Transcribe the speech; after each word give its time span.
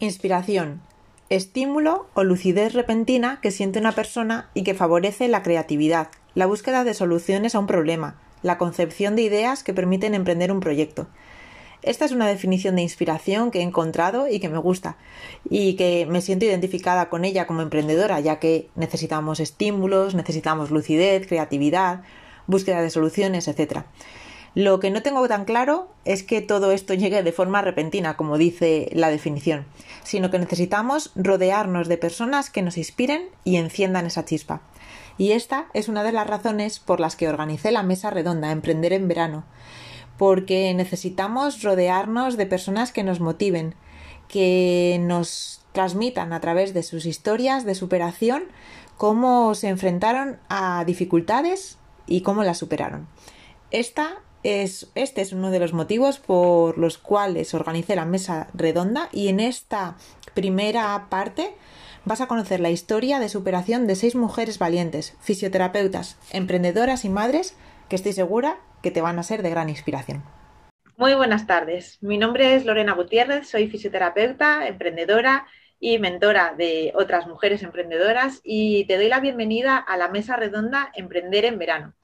Inspiración. 0.00 0.80
Estímulo 1.28 2.06
o 2.14 2.22
lucidez 2.22 2.72
repentina 2.72 3.40
que 3.42 3.50
siente 3.50 3.80
una 3.80 3.90
persona 3.90 4.48
y 4.54 4.62
que 4.62 4.74
favorece 4.74 5.26
la 5.26 5.42
creatividad, 5.42 6.06
la 6.36 6.46
búsqueda 6.46 6.84
de 6.84 6.94
soluciones 6.94 7.56
a 7.56 7.58
un 7.58 7.66
problema, 7.66 8.16
la 8.42 8.58
concepción 8.58 9.16
de 9.16 9.22
ideas 9.22 9.64
que 9.64 9.74
permiten 9.74 10.14
emprender 10.14 10.52
un 10.52 10.60
proyecto. 10.60 11.08
Esta 11.82 12.04
es 12.04 12.12
una 12.12 12.28
definición 12.28 12.76
de 12.76 12.82
inspiración 12.82 13.50
que 13.50 13.58
he 13.58 13.62
encontrado 13.62 14.28
y 14.28 14.38
que 14.38 14.48
me 14.48 14.58
gusta 14.58 14.96
y 15.50 15.74
que 15.74 16.06
me 16.06 16.20
siento 16.20 16.44
identificada 16.44 17.08
con 17.08 17.24
ella 17.24 17.48
como 17.48 17.62
emprendedora, 17.62 18.20
ya 18.20 18.38
que 18.38 18.68
necesitamos 18.76 19.40
estímulos, 19.40 20.14
necesitamos 20.14 20.70
lucidez, 20.70 21.26
creatividad, 21.26 22.02
búsqueda 22.46 22.82
de 22.82 22.90
soluciones, 22.90 23.48
etc. 23.48 23.82
Lo 24.54 24.80
que 24.80 24.90
no 24.90 25.02
tengo 25.02 25.26
tan 25.28 25.44
claro 25.44 25.88
es 26.04 26.22
que 26.22 26.40
todo 26.40 26.72
esto 26.72 26.94
llegue 26.94 27.22
de 27.22 27.32
forma 27.32 27.62
repentina, 27.62 28.16
como 28.16 28.38
dice 28.38 28.88
la 28.92 29.10
definición, 29.10 29.66
sino 30.04 30.30
que 30.30 30.38
necesitamos 30.38 31.12
rodearnos 31.14 31.88
de 31.88 31.98
personas 31.98 32.50
que 32.50 32.62
nos 32.62 32.78
inspiren 32.78 33.28
y 33.44 33.56
enciendan 33.56 34.06
esa 34.06 34.24
chispa. 34.24 34.62
Y 35.18 35.32
esta 35.32 35.66
es 35.74 35.88
una 35.88 36.02
de 36.02 36.12
las 36.12 36.26
razones 36.26 36.78
por 36.78 37.00
las 37.00 37.16
que 37.16 37.28
organicé 37.28 37.72
la 37.72 37.82
mesa 37.82 38.10
redonda 38.10 38.52
Emprender 38.52 38.92
en 38.92 39.08
verano, 39.08 39.44
porque 40.16 40.72
necesitamos 40.74 41.62
rodearnos 41.62 42.36
de 42.36 42.46
personas 42.46 42.92
que 42.92 43.04
nos 43.04 43.20
motiven, 43.20 43.74
que 44.28 44.98
nos 45.00 45.60
transmitan 45.72 46.32
a 46.32 46.40
través 46.40 46.74
de 46.74 46.82
sus 46.82 47.06
historias 47.06 47.64
de 47.64 47.74
superación 47.74 48.44
cómo 48.96 49.54
se 49.54 49.68
enfrentaron 49.68 50.38
a 50.48 50.84
dificultades 50.84 51.78
y 52.06 52.22
cómo 52.22 52.42
las 52.42 52.58
superaron. 52.58 53.06
Esta 53.70 54.18
este 54.42 55.20
es 55.20 55.32
uno 55.32 55.50
de 55.50 55.58
los 55.58 55.72
motivos 55.72 56.18
por 56.18 56.78
los 56.78 56.98
cuales 56.98 57.54
organicé 57.54 57.96
la 57.96 58.04
mesa 58.04 58.48
redonda 58.54 59.08
y 59.12 59.28
en 59.28 59.40
esta 59.40 59.96
primera 60.34 61.06
parte 61.10 61.54
vas 62.04 62.20
a 62.20 62.28
conocer 62.28 62.60
la 62.60 62.70
historia 62.70 63.18
de 63.18 63.28
superación 63.28 63.86
de 63.86 63.96
seis 63.96 64.14
mujeres 64.14 64.58
valientes, 64.58 65.16
fisioterapeutas, 65.20 66.18
emprendedoras 66.30 67.04
y 67.04 67.08
madres 67.08 67.56
que 67.88 67.96
estoy 67.96 68.12
segura 68.12 68.58
que 68.82 68.90
te 68.90 69.00
van 69.00 69.18
a 69.18 69.22
ser 69.22 69.42
de 69.42 69.50
gran 69.50 69.68
inspiración. 69.68 70.22
Muy 70.96 71.14
buenas 71.14 71.46
tardes. 71.46 71.98
Mi 72.00 72.18
nombre 72.18 72.54
es 72.54 72.64
Lorena 72.64 72.94
Gutiérrez, 72.94 73.48
soy 73.48 73.68
fisioterapeuta, 73.68 74.66
emprendedora 74.66 75.46
y 75.80 75.98
mentora 75.98 76.54
de 76.56 76.92
otras 76.94 77.26
mujeres 77.26 77.62
emprendedoras 77.62 78.40
y 78.42 78.84
te 78.86 78.96
doy 78.96 79.08
la 79.08 79.20
bienvenida 79.20 79.76
a 79.76 79.96
la 79.96 80.08
mesa 80.08 80.36
redonda 80.36 80.90
Emprender 80.94 81.44
en 81.44 81.58
Verano. 81.58 81.94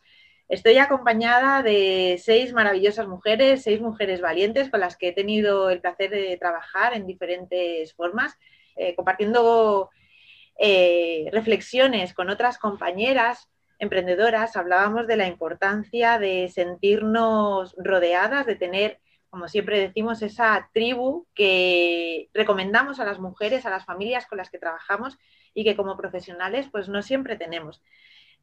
Estoy 0.48 0.76
acompañada 0.76 1.62
de 1.62 2.20
seis 2.22 2.52
maravillosas 2.52 3.08
mujeres, 3.08 3.62
seis 3.62 3.80
mujeres 3.80 4.20
valientes 4.20 4.68
con 4.68 4.80
las 4.80 4.96
que 4.96 5.08
he 5.08 5.12
tenido 5.12 5.70
el 5.70 5.80
placer 5.80 6.10
de 6.10 6.36
trabajar 6.36 6.94
en 6.94 7.06
diferentes 7.06 7.94
formas, 7.94 8.36
eh, 8.76 8.94
compartiendo 8.94 9.90
eh, 10.58 11.30
reflexiones 11.32 12.12
con 12.12 12.28
otras 12.28 12.58
compañeras 12.58 13.48
emprendedoras. 13.78 14.54
Hablábamos 14.56 15.06
de 15.06 15.16
la 15.16 15.28
importancia 15.28 16.18
de 16.18 16.50
sentirnos 16.52 17.74
rodeadas, 17.78 18.44
de 18.44 18.56
tener, 18.56 19.00
como 19.30 19.48
siempre 19.48 19.80
decimos, 19.80 20.20
esa 20.20 20.68
tribu 20.74 21.26
que 21.34 22.28
recomendamos 22.34 23.00
a 23.00 23.06
las 23.06 23.18
mujeres, 23.18 23.64
a 23.64 23.70
las 23.70 23.86
familias 23.86 24.26
con 24.26 24.36
las 24.36 24.50
que 24.50 24.58
trabajamos 24.58 25.16
y 25.54 25.64
que 25.64 25.74
como 25.74 25.96
profesionales 25.96 26.68
pues 26.70 26.90
no 26.90 27.00
siempre 27.00 27.36
tenemos. 27.36 27.82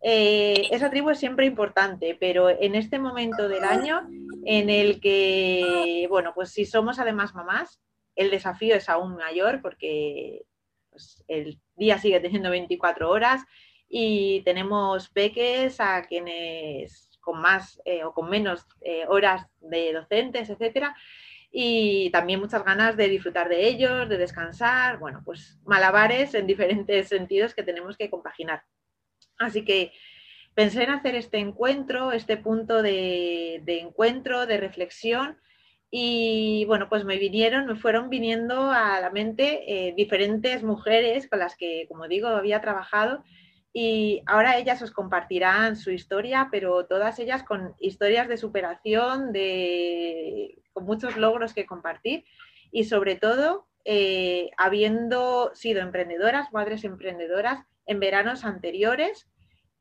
Eh, 0.03 0.67
esa 0.71 0.89
tribu 0.89 1.11
es 1.11 1.19
siempre 1.19 1.45
importante, 1.45 2.17
pero 2.19 2.49
en 2.49 2.75
este 2.75 2.97
momento 2.97 3.47
del 3.47 3.63
año 3.63 4.07
en 4.45 4.69
el 4.69 4.99
que, 4.99 6.07
bueno, 6.09 6.33
pues 6.33 6.51
si 6.51 6.65
somos 6.65 6.99
además 6.99 7.35
mamás, 7.35 7.79
el 8.15 8.31
desafío 8.31 8.75
es 8.75 8.89
aún 8.89 9.15
mayor 9.15 9.61
porque 9.61 10.43
pues, 10.89 11.23
el 11.27 11.59
día 11.75 11.99
sigue 11.99 12.19
teniendo 12.19 12.49
24 12.49 13.09
horas 13.09 13.43
y 13.87 14.41
tenemos 14.43 15.09
peques 15.09 15.79
a 15.79 16.01
quienes 16.03 17.09
con 17.19 17.39
más 17.39 17.79
eh, 17.85 18.03
o 18.03 18.13
con 18.13 18.29
menos 18.29 18.65
eh, 18.81 19.05
horas 19.07 19.45
de 19.59 19.93
docentes, 19.93 20.49
etcétera, 20.49 20.95
y 21.51 22.09
también 22.11 22.39
muchas 22.39 22.63
ganas 22.63 22.97
de 22.97 23.09
disfrutar 23.09 23.49
de 23.49 23.67
ellos, 23.67 24.09
de 24.09 24.17
descansar, 24.17 24.97
bueno, 24.97 25.21
pues 25.23 25.59
malabares 25.65 26.33
en 26.33 26.47
diferentes 26.47 27.09
sentidos 27.09 27.53
que 27.53 27.63
tenemos 27.63 27.97
que 27.97 28.09
compaginar. 28.09 28.63
Así 29.41 29.65
que 29.65 29.91
pensé 30.53 30.83
en 30.83 30.91
hacer 30.91 31.15
este 31.15 31.37
encuentro, 31.39 32.11
este 32.11 32.37
punto 32.37 32.81
de, 32.81 33.61
encuentro, 33.65 34.45
de 34.45 34.57
reflexión, 34.57 35.37
y 35.89 36.63
bueno, 36.65 36.87
pues 36.87 37.03
me 37.03 37.17
vinieron, 37.17 37.65
me 37.65 37.75
fueron 37.75 38.09
viniendo 38.09 38.71
a 38.71 39.01
la 39.01 39.09
mente 39.09 39.63
eh, 39.67 39.93
diferentes 39.97 40.63
mujeres 40.63 41.27
con 41.27 41.39
las 41.39 41.57
que, 41.57 41.85
como 41.89 42.07
digo, 42.07 42.29
había 42.29 42.61
trabajado 42.61 43.23
y 43.73 44.21
ahora 44.25 44.57
ellas 44.57 44.81
os 44.81 44.91
compartirán 44.91 45.75
su 45.75 45.91
historia, 45.91 46.47
pero 46.49 46.85
todas 46.85 47.19
ellas 47.19 47.43
con 47.43 47.75
historias 47.79 48.29
de 48.29 48.37
superación, 48.37 49.33
de, 49.33 50.61
con 50.71 50.85
muchos 50.85 51.17
logros 51.17 51.53
que 51.53 51.65
compartir 51.65 52.23
y 52.71 52.85
sobre 52.85 53.15
todo 53.15 53.67
eh, 53.83 54.51
habiendo 54.57 55.51
sido 55.55 55.81
emprendedoras, 55.81 56.53
madres 56.53 56.83
emprendedoras 56.83 57.65
en 57.91 57.99
veranos 57.99 58.45
anteriores 58.45 59.27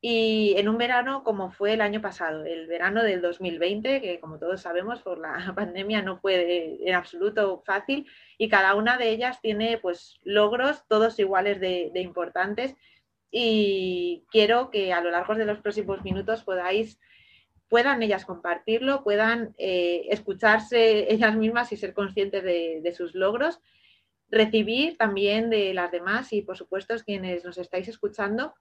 y 0.03 0.55
en 0.57 0.67
un 0.67 0.79
verano 0.79 1.23
como 1.23 1.51
fue 1.51 1.73
el 1.73 1.81
año 1.81 2.01
pasado, 2.01 2.43
el 2.43 2.65
verano 2.65 3.03
del 3.03 3.21
2020, 3.21 4.01
que 4.01 4.19
como 4.19 4.39
todos 4.39 4.61
sabemos 4.61 5.01
por 5.01 5.19
la 5.19 5.53
pandemia 5.55 6.01
no 6.01 6.17
fue 6.17 6.79
en 6.81 6.95
absoluto 6.95 7.61
fácil 7.65 8.07
y 8.37 8.49
cada 8.49 8.75
una 8.75 8.97
de 8.97 9.09
ellas 9.09 9.39
tiene 9.41 9.77
pues 9.77 10.19
logros 10.23 10.83
todos 10.87 11.19
iguales 11.19 11.59
de, 11.59 11.91
importantes 11.95 12.75
y 13.29 14.25
quiero 14.29 14.71
que 14.71 14.91
a 14.91 15.01
lo 15.01 15.11
largo 15.11 15.35
de 15.35 15.45
los 15.45 15.59
próximos 15.59 16.03
minutos 16.03 16.43
podáis 16.43 16.99
puedan 17.69 18.03
ellas 18.03 18.25
compartirlo, 18.25 19.03
puedan 19.03 19.53
eh, 19.57 20.07
escucharse 20.09 21.13
ellas 21.13 21.37
mismas 21.37 21.71
y 21.71 21.77
ser 21.77 21.93
conscientes 21.93 22.43
de, 22.43 22.81
de 22.83 22.93
sus 22.93 23.15
logros, 23.15 23.61
recibir 24.31 24.97
también 24.97 25.49
de 25.49 25.73
las 25.73 25.91
demás 25.91 26.33
y 26.33 26.41
por 26.41 26.57
supuesto 26.57 26.95
quienes 27.05 27.43
nos 27.43 27.57
estáis 27.57 27.87
escuchando 27.87 28.55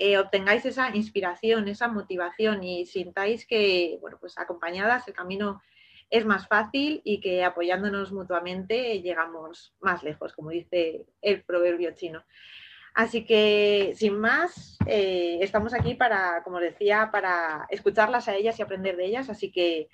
eh, 0.00 0.16
obtengáis 0.16 0.64
esa 0.64 0.94
inspiración, 0.94 1.66
esa 1.66 1.88
motivación 1.88 2.62
y 2.62 2.86
sintáis 2.86 3.44
que, 3.48 3.98
bueno, 4.00 4.16
pues 4.20 4.38
acompañadas 4.38 5.08
el 5.08 5.14
camino 5.14 5.60
es 6.08 6.24
más 6.24 6.46
fácil 6.46 7.02
y 7.04 7.20
que 7.20 7.42
apoyándonos 7.42 8.12
mutuamente 8.12 9.02
llegamos 9.02 9.74
más 9.80 10.04
lejos, 10.04 10.32
como 10.34 10.50
dice 10.50 11.06
el 11.20 11.42
proverbio 11.42 11.94
chino. 11.96 12.24
Así 12.94 13.24
que, 13.24 13.92
sin 13.96 14.18
más, 14.20 14.78
eh, 14.86 15.38
estamos 15.40 15.74
aquí 15.74 15.94
para, 15.94 16.44
como 16.44 16.60
decía, 16.60 17.10
para 17.10 17.66
escucharlas 17.68 18.28
a 18.28 18.36
ellas 18.36 18.56
y 18.58 18.62
aprender 18.62 18.96
de 18.96 19.06
ellas. 19.06 19.28
Así 19.28 19.50
que 19.50 19.88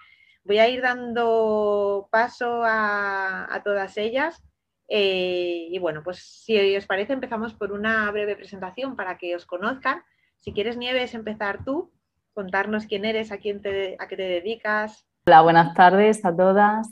voy 0.44 0.59
a 0.59 0.69
ir 0.69 0.82
dando 0.82 2.09
paso 2.12 2.62
a 2.62 3.61
todas 3.65 3.97
ellas. 3.97 4.43
Eh, 4.89 5.69
y 5.71 5.78
bueno, 5.78 6.03
pues 6.03 6.19
si 6.19 6.77
os 6.77 6.87
parece, 6.87 7.12
empezamos 7.12 7.55
por 7.55 7.72
una 7.72 8.11
breve 8.11 8.37
presentación 8.37 8.97
para 8.97 9.17
que 9.19 9.34
os 9.34 9.47
conozcan. 9.47 10.03
Si 10.39 10.53
quieres, 10.53 10.77
Nieves, 10.77 11.15
empezar 11.15 11.65
tú, 11.65 11.91
contarnos 12.33 12.87
quién 12.87 13.05
eres, 13.05 13.33
a, 13.33 13.39
quién 13.39 13.62
te, 13.62 13.97
a 13.99 14.09
qué 14.09 14.17
te 14.17 14.23
dedicas. 14.23 15.06
Hola, 15.27 15.43
buenas 15.43 15.75
tardes 15.75 16.25
a 16.25 16.37
todas. 16.37 16.89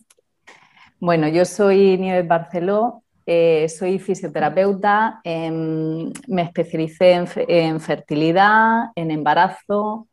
Bueno, 0.98 1.28
yo 1.28 1.44
soy 1.44 1.98
Nieves 1.98 2.26
Barceló, 2.26 3.02
eh, 3.26 3.68
soy 3.68 3.98
fisioterapeuta, 3.98 5.20
me 5.24 6.42
especialicé 6.42 7.12
en, 7.12 7.80
fertilidad, 7.80 8.90
en 8.94 9.10
embarazo, 9.10 10.08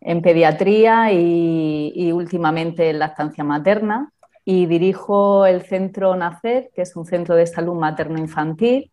en 0.00 0.22
pediatría 0.22 1.12
y 1.12 2.12
últimamente 2.12 2.90
en 2.90 3.00
lactancia 3.00 3.44
materna 3.44 4.12
y 4.44 4.66
dirijo 4.66 5.46
el 5.46 5.62
Centro 5.62 6.16
Nacer, 6.16 6.70
que 6.74 6.82
es 6.82 6.96
un 6.96 7.06
centro 7.06 7.34
de 7.34 7.46
salud 7.46 7.74
materno-infantil, 7.74 8.90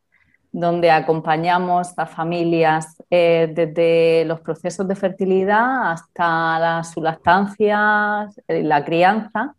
donde 0.51 0.89
acompañamos 0.91 1.97
a 1.97 2.05
familias 2.05 3.01
eh, 3.09 3.51
desde 3.53 4.25
los 4.25 4.41
procesos 4.41 4.87
de 4.87 4.95
fertilidad 4.95 5.91
hasta 5.91 6.59
la, 6.59 6.83
su 6.83 7.05
eh, 7.05 8.63
la 8.63 8.85
crianza, 8.85 9.55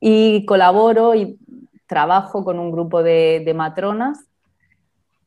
y 0.00 0.44
colaboro 0.46 1.14
y 1.14 1.38
trabajo 1.86 2.44
con 2.44 2.58
un 2.58 2.70
grupo 2.70 3.02
de, 3.02 3.52
matronas. 3.56 4.20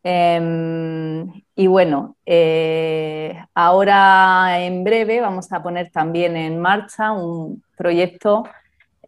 Em, 0.04 1.31
y 1.56 1.68
bueno, 1.68 2.15
eh, 2.25 3.38
ahora 3.54 4.59
en 4.59 4.83
breve 4.83 5.21
vamos 5.21 5.51
a 5.51 5.62
poner 5.62 5.92
también 5.92 6.36
en 6.38 6.59
marcha 6.59 7.12
un 7.12 7.62
proyecto 7.75 8.44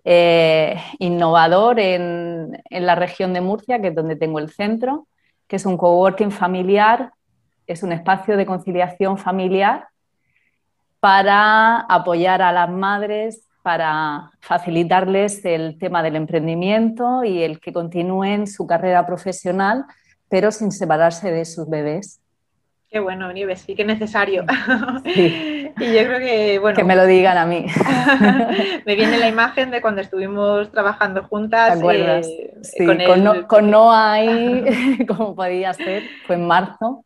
eh, 0.06 0.76
innovador 1.00 1.80
en, 1.80 2.62
la 2.70 2.96
región 2.96 3.34
de 3.34 3.42
Murcia, 3.42 3.82
que 3.82 3.90
es 3.90 3.96
donde 3.96 4.16
tengo 4.16 4.40
el 4.40 4.50
centro, 4.50 5.08
que 5.48 5.56
es 5.56 5.66
un 5.66 5.78
coworking 5.78 6.32
familiar, 6.32 7.12
es 7.68 7.84
un 7.84 7.92
espacio 7.92 8.36
de 8.36 8.46
conciliación 8.46 9.18
familiar 9.18 9.88
para 11.00 11.82
apoyar 11.82 12.42
a 12.42 12.52
las 12.52 12.70
madres 12.70 13.48
para 13.62 14.32
facilitarles 14.42 15.46
el 15.46 15.78
tema 15.80 16.04
del 16.04 16.18
emprendimiento 16.18 17.24
y 17.24 17.44
el 17.44 17.62
que 17.62 17.72
continúen 17.72 18.46
su 18.46 18.68
carrera 18.68 19.06
profesional, 19.06 19.86
pero 20.28 20.52
sin 20.52 20.72
separarse 20.72 21.32
de 21.32 21.46
sus 21.46 21.70
bebés. 21.70 22.23
Qué 22.94 23.00
bueno, 23.00 23.34
Nieves, 23.34 23.62
sí 23.62 23.74
que 23.76 23.84
necesario. 23.84 24.46
y 25.04 25.64
yo 25.66 26.04
creo 26.06 26.20
que, 26.20 26.60
bueno. 26.60 26.78
Que 26.78 26.84
me 26.84 26.96
lo 26.96 27.08
digan 27.08 27.40
a 27.40 27.46
mí. 27.48 27.66
me 28.86 28.96
viene 28.96 29.18
la 29.18 29.28
imagen 29.28 29.72
de 29.72 29.82
cuando 29.82 30.02
estuvimos 30.02 30.72
trabajando 30.72 31.24
juntas. 31.24 31.82
Eh, 31.82 32.54
sí, 32.62 32.86
con, 32.86 33.04
con, 33.04 33.24
no, 33.24 33.48
con 33.48 33.72
Noah 33.72 34.14
ahí, 34.14 35.06
como 35.08 35.34
podía 35.34 35.74
ser, 35.74 36.04
fue 36.28 36.36
en 36.36 36.46
marzo 36.46 37.04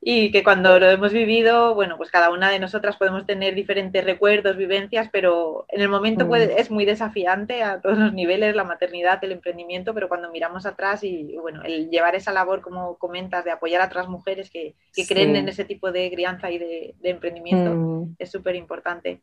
y 0.00 0.30
que 0.30 0.42
cuando 0.42 0.78
lo 0.78 0.90
hemos 0.90 1.12
vivido, 1.12 1.74
bueno, 1.74 1.96
pues 1.96 2.10
cada 2.10 2.30
una 2.30 2.50
de 2.50 2.58
nosotras 2.58 2.96
podemos 2.96 3.26
tener 3.26 3.54
diferentes 3.54 4.04
recuerdos, 4.04 4.56
vivencias, 4.56 5.08
pero 5.12 5.66
en 5.68 5.80
el 5.80 5.88
momento 5.88 6.26
puede, 6.26 6.48
mm. 6.48 6.58
es 6.58 6.70
muy 6.70 6.84
desafiante 6.84 7.62
a 7.62 7.80
todos 7.80 7.98
los 7.98 8.12
niveles, 8.12 8.56
la 8.56 8.64
maternidad, 8.64 9.22
el 9.22 9.32
emprendimiento, 9.32 9.94
pero 9.94 10.08
cuando 10.08 10.30
miramos 10.30 10.66
atrás 10.66 11.04
y, 11.04 11.36
bueno, 11.40 11.62
el 11.64 11.90
llevar 11.90 12.14
esa 12.14 12.32
labor, 12.32 12.60
como 12.60 12.96
comentas, 12.98 13.44
de 13.44 13.50
apoyar 13.50 13.80
a 13.82 13.86
otras 13.86 14.08
mujeres 14.08 14.50
que, 14.50 14.74
creen 15.08 15.36
en 15.36 15.48
ese 15.48 15.64
tipo 15.64 15.92
de 15.92 16.10
crianza 16.10 16.50
y 16.50 16.58
de, 16.58 16.94
emprendimiento, 17.02 17.70
mm. 17.72 18.16
es 18.18 18.30
súper 18.30 18.56
importante. 18.56 19.20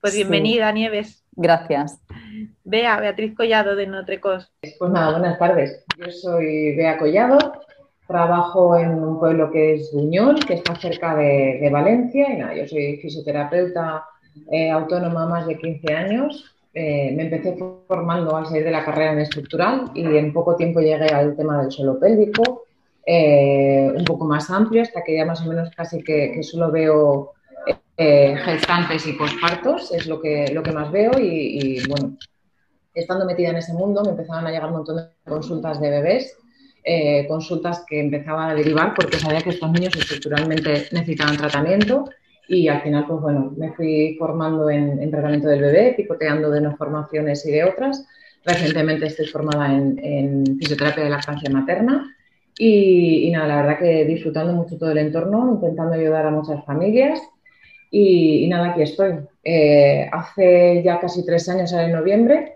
Pues 0.00 0.14
bienvenida, 0.14 0.70
Nieves. 0.70 1.24
Gracias. 1.32 1.98
Bea, 2.62 3.00
Beatriz 3.00 3.34
Collado 3.34 3.74
de 3.74 3.86
Notrecos. 3.86 4.52
Pues 4.78 4.90
nada, 4.90 5.18
buenas 5.18 5.38
tardes. 5.38 5.82
Yo 5.96 6.10
soy 6.10 6.76
Bea 6.76 6.98
Collado, 6.98 7.38
Trabajo 8.06 8.76
en 8.76 9.02
un 9.02 9.18
pueblo 9.18 9.50
que 9.50 9.74
es 9.74 9.90
Buñol, 9.92 10.44
que 10.44 10.54
está 10.54 10.74
cerca 10.76 11.14
de, 11.16 11.68
Valencia. 11.72 12.30
Y 12.30 12.36
nada, 12.36 12.54
yo 12.54 12.68
soy 12.68 12.98
fisioterapeuta 12.98 14.04
eh, 14.50 14.70
autónoma 14.70 15.26
más 15.26 15.46
de 15.46 15.56
15 15.56 15.94
años. 15.94 16.54
Eh, 16.74 17.12
me 17.16 17.24
empecé 17.24 17.56
formando 17.88 18.36
al 18.36 18.46
salir 18.46 18.64
de 18.64 18.72
la 18.72 18.84
carrera 18.84 19.12
en 19.12 19.20
estructural 19.20 19.90
y 19.94 20.04
en 20.04 20.32
poco 20.32 20.56
tiempo 20.56 20.80
llegué 20.80 21.06
al 21.06 21.36
tema 21.36 21.62
del 21.62 21.70
suelo 21.70 21.98
pélvico, 21.98 22.64
eh, 23.06 23.90
un 23.96 24.04
poco 24.04 24.26
más 24.26 24.50
amplio, 24.50 24.82
hasta 24.82 25.02
que 25.02 25.16
ya 25.16 25.24
más 25.24 25.40
o 25.40 25.48
menos 25.48 25.70
casi 25.70 26.02
que, 26.02 26.42
solo 26.42 26.70
veo 26.70 27.32
gestantes 27.96 29.06
y 29.06 29.12
pospartos, 29.12 29.92
es 29.92 30.06
lo 30.06 30.20
que, 30.20 30.52
lo 30.52 30.62
que 30.62 30.72
más 30.72 30.90
veo. 30.92 31.12
Y, 31.18 31.78
y 31.78 31.88
bueno, 31.88 32.18
estando 32.92 33.24
metida 33.24 33.48
en 33.48 33.56
ese 33.56 33.72
mundo, 33.72 34.02
me 34.02 34.10
empezaban 34.10 34.46
a 34.46 34.50
llegar 34.50 34.66
un 34.66 34.76
montón 34.76 34.96
de 34.96 35.08
consultas 35.24 35.80
de 35.80 35.88
bebés 35.88 36.36
eh, 36.84 37.26
consultas 37.26 37.84
que 37.88 37.98
empezaban 37.98 38.50
a 38.50 38.54
derivar 38.54 38.92
porque 38.94 39.18
sabía 39.18 39.40
que 39.40 39.50
estos 39.50 39.72
niños 39.72 39.96
estructuralmente 39.96 40.88
necesitaban 40.92 41.36
tratamiento 41.36 42.04
y 42.46 42.68
al 42.68 42.82
final, 42.82 43.06
pues 43.08 43.20
bueno, 43.22 43.54
me 43.56 43.72
fui 43.72 44.16
formando 44.18 44.68
en, 44.68 45.10
tratamiento 45.10 45.48
del 45.48 45.62
bebé, 45.62 45.94
picoteando 45.96 46.50
de 46.50 46.60
unas 46.60 46.76
formaciones 46.76 47.44
y 47.46 47.52
de 47.52 47.64
otras. 47.64 48.06
Recientemente 48.44 49.06
estoy 49.06 49.26
formada 49.26 49.72
en, 49.72 50.58
fisioterapia 50.58 51.04
de 51.04 51.10
lactancia 51.10 51.48
materna 51.48 52.14
y, 52.58 53.30
nada, 53.32 53.48
la 53.48 53.56
verdad 53.62 53.78
que 53.78 54.04
disfrutando 54.04 54.52
mucho 54.52 54.76
todo 54.76 54.90
el 54.90 54.98
entorno, 54.98 55.52
intentando 55.54 55.94
ayudar 55.94 56.26
a 56.26 56.30
muchas 56.30 56.62
familias 56.66 57.18
y, 57.90 58.46
nada, 58.48 58.72
aquí 58.72 58.82
estoy. 58.82 59.14
Eh, 59.42 60.08
hace 60.12 60.82
ya 60.84 61.00
casi 61.00 61.24
tres 61.24 61.48
años, 61.48 61.72
en 61.72 61.92
noviembre, 61.92 62.52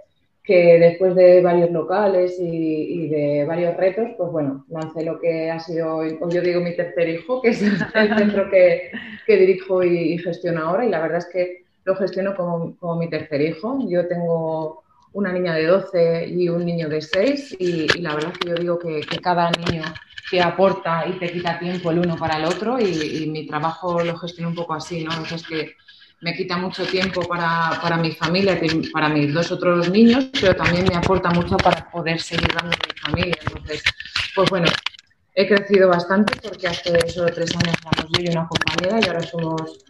que 0.48 0.78
después 0.78 1.14
de 1.14 1.42
varios 1.42 1.70
locales 1.70 2.38
y, 2.40 3.06
de 3.08 3.44
varios 3.44 3.76
retos, 3.76 4.08
pues 4.16 4.32
bueno, 4.32 4.64
lancé 4.70 5.04
lo 5.04 5.20
que 5.20 5.50
ha 5.50 5.60
sido, 5.60 6.02
yo 6.02 6.40
digo 6.40 6.62
mi 6.62 6.74
tercer 6.74 7.06
hijo, 7.06 7.42
que 7.42 7.50
es 7.50 7.60
el, 7.60 7.76
centro 8.16 8.48
que, 8.50 8.90
dirijo 9.26 9.84
y, 9.84 10.16
gestiono 10.16 10.62
ahora, 10.62 10.86
y 10.86 10.88
la 10.88 11.02
verdad 11.02 11.18
es 11.18 11.26
que 11.26 11.64
lo 11.84 11.94
gestiono 11.96 12.34
como, 12.34 12.96
mi 12.96 13.10
tercer 13.10 13.42
hijo. 13.42 13.78
Yo 13.90 14.08
tengo 14.08 14.84
una 15.12 15.34
niña 15.34 15.52
de 15.52 15.66
12 15.66 16.28
y 16.28 16.48
un 16.48 16.64
niño 16.64 16.88
de 16.88 17.02
6, 17.02 17.56
y, 17.58 18.00
la 18.00 18.14
verdad 18.14 18.32
es 18.32 18.38
que 18.38 18.48
yo 18.48 18.54
digo 18.54 18.78
que, 18.78 19.02
cada 19.22 19.50
niño 19.50 19.82
te 20.30 20.40
aporta 20.40 21.04
y 21.06 21.18
te 21.18 21.30
quita 21.30 21.58
tiempo 21.58 21.90
el 21.90 21.98
uno 21.98 22.16
para 22.16 22.38
el 22.38 22.46
otro, 22.46 22.80
y, 22.80 23.28
mi 23.30 23.46
trabajo 23.46 24.02
lo 24.02 24.16
gestiono 24.16 24.48
un 24.48 24.54
poco 24.54 24.72
así, 24.72 25.04
¿no? 25.04 25.10
Entonces 25.10 25.46
que 25.46 25.74
me 26.20 26.34
quita 26.34 26.56
mucho 26.56 26.84
tiempo 26.84 27.22
para, 27.22 27.78
para 27.80 27.96
mi 27.96 28.12
familia, 28.12 28.60
para 28.92 29.08
mis 29.08 29.32
dos 29.32 29.52
otros 29.52 29.90
niños, 29.90 30.28
pero 30.40 30.56
también 30.56 30.86
me 30.88 30.96
aporta 30.96 31.30
mucho 31.30 31.56
para 31.56 31.88
poder 31.90 32.20
seguir 32.20 32.48
dando 32.54 32.74
a 32.74 32.86
mi 32.86 33.00
familia. 33.00 33.34
Entonces, 33.46 33.82
pues 34.34 34.50
bueno, 34.50 34.68
he 35.34 35.46
crecido 35.46 35.88
bastante 35.88 36.34
porque 36.42 36.66
hace 36.66 37.08
solo 37.08 37.32
tres 37.32 37.54
años 37.54 37.74
éramos 37.80 38.10
yo 38.12 38.22
y 38.22 38.28
una 38.28 38.48
compañera 38.48 39.00
y 39.00 39.08
ahora 39.08 39.22
somos 39.22 39.84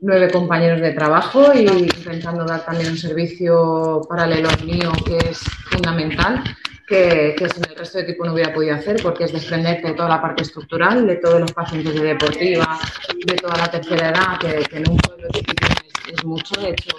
nueve 0.00 0.30
compañeros 0.30 0.80
de 0.80 0.92
trabajo 0.92 1.52
y 1.54 1.66
intentando 1.66 2.44
dar 2.44 2.64
también 2.64 2.90
un 2.90 2.98
servicio 2.98 4.02
paralelo 4.08 4.50
al 4.50 4.64
mío 4.64 4.92
que 5.04 5.16
es 5.30 5.38
fundamental, 5.70 6.44
que, 6.86 7.34
que 7.36 7.48
sin 7.48 7.64
el 7.64 7.76
resto 7.76 7.98
de 7.98 8.04
equipo 8.04 8.24
no 8.24 8.34
hubiera 8.34 8.52
podido 8.52 8.74
hacer 8.74 9.00
porque 9.02 9.24
es 9.24 9.32
desprenderte 9.32 9.88
de 9.88 9.94
toda 9.94 10.08
la 10.08 10.20
parte 10.20 10.42
estructural, 10.42 11.06
de 11.06 11.16
todos 11.16 11.40
los 11.40 11.52
pacientes 11.52 11.94
de 11.94 12.02
deportiva, 12.02 12.78
de 13.26 13.34
toda 13.36 13.56
la 13.56 13.70
tercera 13.70 14.10
edad, 14.10 14.38
que, 14.38 14.68
que 14.68 14.76
en 14.76 14.90
un 14.90 14.96
pueblo 14.98 15.28
es, 15.32 16.24
mucho, 16.24 16.60
de 16.60 16.70
hecho 16.70 16.96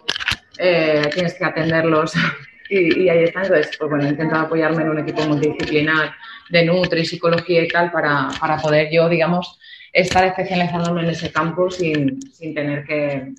eh, 0.58 1.10
tienes 1.14 1.34
que 1.36 1.46
atenderlos 1.46 2.14
y, 2.70 3.08
ahí 3.10 3.26
está. 3.26 3.44
Entonces, 3.44 3.76
pues 3.78 3.90
bueno, 3.90 4.06
he 4.06 4.10
intentado 4.10 4.46
apoyarme 4.46 4.84
en 4.84 4.90
un 4.90 5.00
equipo 5.00 5.22
multidisciplinar 5.24 6.14
de 6.50 6.66
Nutri, 6.66 7.06
psicología 7.06 7.64
y 7.64 7.68
tal 7.68 7.92
para, 7.92 8.30
para 8.40 8.58
poder 8.58 8.90
yo, 8.92 9.08
digamos, 9.08 9.60
estar 9.94 10.26
especializándome 10.26 11.04
en 11.04 11.10
ese 11.10 11.32
campo 11.32 11.70
sin, 11.70 12.20
sin 12.32 12.54
tener 12.54 12.86
que, 12.86 13.34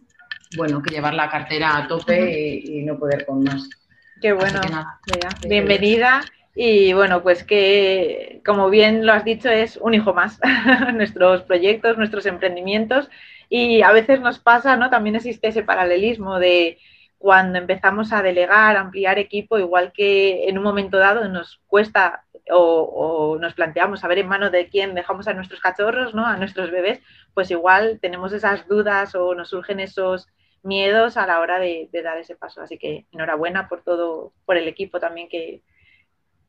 bueno, 0.56 0.82
que 0.82 0.94
llevar 0.94 1.14
la 1.14 1.28
cartera 1.28 1.76
a 1.76 1.88
tope 1.88 2.60
y, 2.64 2.82
no 2.82 2.98
poder 2.98 3.26
con 3.26 3.42
más. 3.42 3.68
Qué 4.20 4.32
bueno. 4.32 4.60
bienvenida. 5.46 6.22
Y 6.58 6.94
bueno, 6.94 7.22
pues 7.22 7.44
que 7.44 8.40
como 8.44 8.70
bien 8.70 9.04
lo 9.04 9.12
has 9.12 9.26
dicho, 9.26 9.50
es 9.50 9.76
un 9.76 9.92
hijo 9.92 10.14
más. 10.14 10.40
nuestros 10.94 11.42
proyectos, 11.42 11.98
nuestros 11.98 12.24
emprendimientos. 12.24 13.10
Y 13.50 13.82
a 13.82 13.92
veces 13.92 14.20
nos 14.20 14.38
pasa, 14.38 14.76
¿no? 14.76 14.88
También 14.88 15.16
existe 15.16 15.48
ese 15.48 15.62
paralelismo 15.62 16.38
de 16.38 16.78
cuando 17.18 17.58
empezamos 17.58 18.12
a 18.12 18.22
delegar, 18.22 18.76
ampliar 18.78 19.18
equipo, 19.18 19.58
igual 19.58 19.92
que 19.92 20.48
en 20.48 20.56
un 20.56 20.64
momento 20.64 20.96
dado 20.96 21.28
nos 21.28 21.60
cuesta 21.66 22.24
o, 22.50 23.36
nos 23.38 23.54
planteamos 23.54 24.02
a 24.02 24.08
ver 24.08 24.18
en 24.18 24.28
mano 24.28 24.50
de 24.50 24.68
quién 24.68 24.94
dejamos 24.94 25.28
a 25.28 25.34
nuestros 25.34 25.60
cachorros, 25.60 26.14
¿no? 26.14 26.24
A 26.26 26.38
nuestros 26.38 26.70
bebés, 26.70 27.00
pues 27.34 27.50
igual 27.50 27.98
tenemos 28.00 28.32
esas 28.32 28.66
dudas 28.66 29.14
o 29.14 29.34
nos 29.34 29.50
surgen 29.50 29.80
esos 29.80 30.28
miedos 30.62 31.18
a 31.18 31.26
la 31.26 31.40
hora 31.40 31.58
de, 31.58 31.90
dar 32.02 32.16
ese 32.16 32.34
paso. 32.34 32.62
Así 32.62 32.78
que 32.78 33.06
enhorabuena 33.12 33.68
por 33.68 33.82
todo, 33.82 34.32
por 34.46 34.56
el 34.56 34.68
equipo 34.68 35.00
también 35.00 35.28
que, 35.28 35.62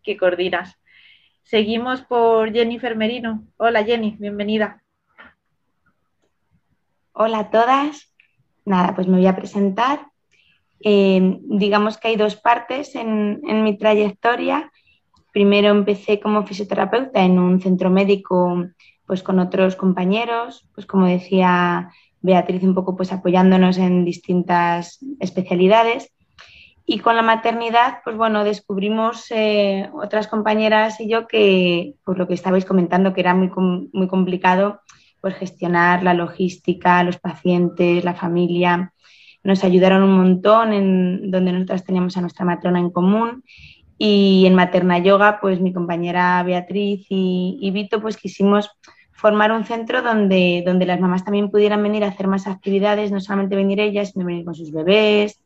que 0.07 0.15
coordinas. 0.15 0.80
Seguimos 1.44 2.01
por 2.01 2.53
Jennifer 2.53 2.96
Merino. 2.96 3.43
Hola 3.58 3.84
Jenny, 3.84 4.15
bienvenida. 4.17 4.81
Hola 7.12 7.39
a 7.39 7.50
todas. 7.50 8.13
Nada, 8.63 8.96
pues 8.96 9.05
me 9.08 9.17
voy 9.17 9.27
a 9.27 9.36
presentar. 9.36 10.08
Eh, 10.79 11.39
digamos 11.43 11.98
que 11.98 12.08
hay 12.08 12.15
dos 12.15 12.38
partes 12.38 12.96
en, 12.96 13.41
mi 13.65 13.77
trayectoria. 13.77 14.72
Primero 15.34 15.72
empecé 15.72 16.22
como 16.22 16.46
fisioterapeuta 16.48 17.22
en 17.25 17.38
un 17.38 17.60
centro 17.60 17.89
médico 17.89 18.65
pues 19.05 19.24
con 19.24 19.39
otros 19.39 19.75
compañeros, 19.75 20.70
pues 20.74 20.86
como 20.88 21.05
decía 21.05 21.91
Beatriz, 22.22 22.63
un 22.63 22.75
poco 22.75 22.96
pues 22.96 23.12
apoyándonos 23.12 23.77
en 23.77 24.05
distintas 24.05 25.00
especialidades. 25.20 26.13
Y 26.89 27.00
con 27.00 27.17
la 27.17 27.22
maternidad, 27.22 28.00
pues 28.06 28.15
bueno, 28.15 28.46
descubrimos 28.46 29.29
eh, 29.32 29.89
otras 29.94 30.29
compañeras 30.29 31.01
y 31.01 31.10
yo 31.10 31.27
que, 31.27 31.96
por 32.06 32.17
lo 32.17 32.29
que 32.29 32.34
estabais 32.34 32.63
comentando, 32.63 33.13
que 33.13 33.20
era 33.20 33.36
muy, 33.36 33.51
muy 33.91 34.08
complicado 34.08 34.79
pues 35.20 35.36
gestionar 35.36 36.01
la 36.03 36.13
logística, 36.13 37.03
los 37.03 37.17
pacientes, 37.17 38.06
la 38.06 38.13
familia. 38.13 38.94
Nos 39.44 39.65
ayudaron 39.65 40.01
un 40.03 40.15
montón 40.15 40.72
en 40.72 41.29
donde 41.29 41.51
nosotras 41.51 41.84
teníamos 41.84 42.15
a 42.15 42.22
nuestra 42.22 42.46
matrona 42.46 42.79
en 42.79 42.91
común 42.91 43.44
y 43.98 44.46
en 44.46 44.56
Materna 44.56 45.00
Yoga, 45.00 45.39
pues 45.41 45.60
mi 45.60 45.74
compañera 45.74 46.41
Beatriz 46.44 47.06
y, 47.10 47.70
Vito, 47.74 48.01
pues 48.01 48.15
quisimos 48.15 48.70
formar 49.12 49.51
un 49.51 49.65
centro 49.65 50.01
donde, 50.01 50.63
donde 50.65 50.86
las 50.86 51.01
mamás 51.01 51.25
también 51.25 51.50
pudieran 51.50 51.84
venir 51.84 52.06
a 52.06 52.10
hacer 52.10 52.27
más 52.27 52.48
actividades, 52.48 53.12
no 53.12 53.20
solamente 53.20 53.58
venir 53.58 53.82
ellas, 53.82 54.12
sino 54.12 54.25
venir 54.25 54.46
con 54.46 54.53
sus 54.56 54.72
bebés, 54.72 55.41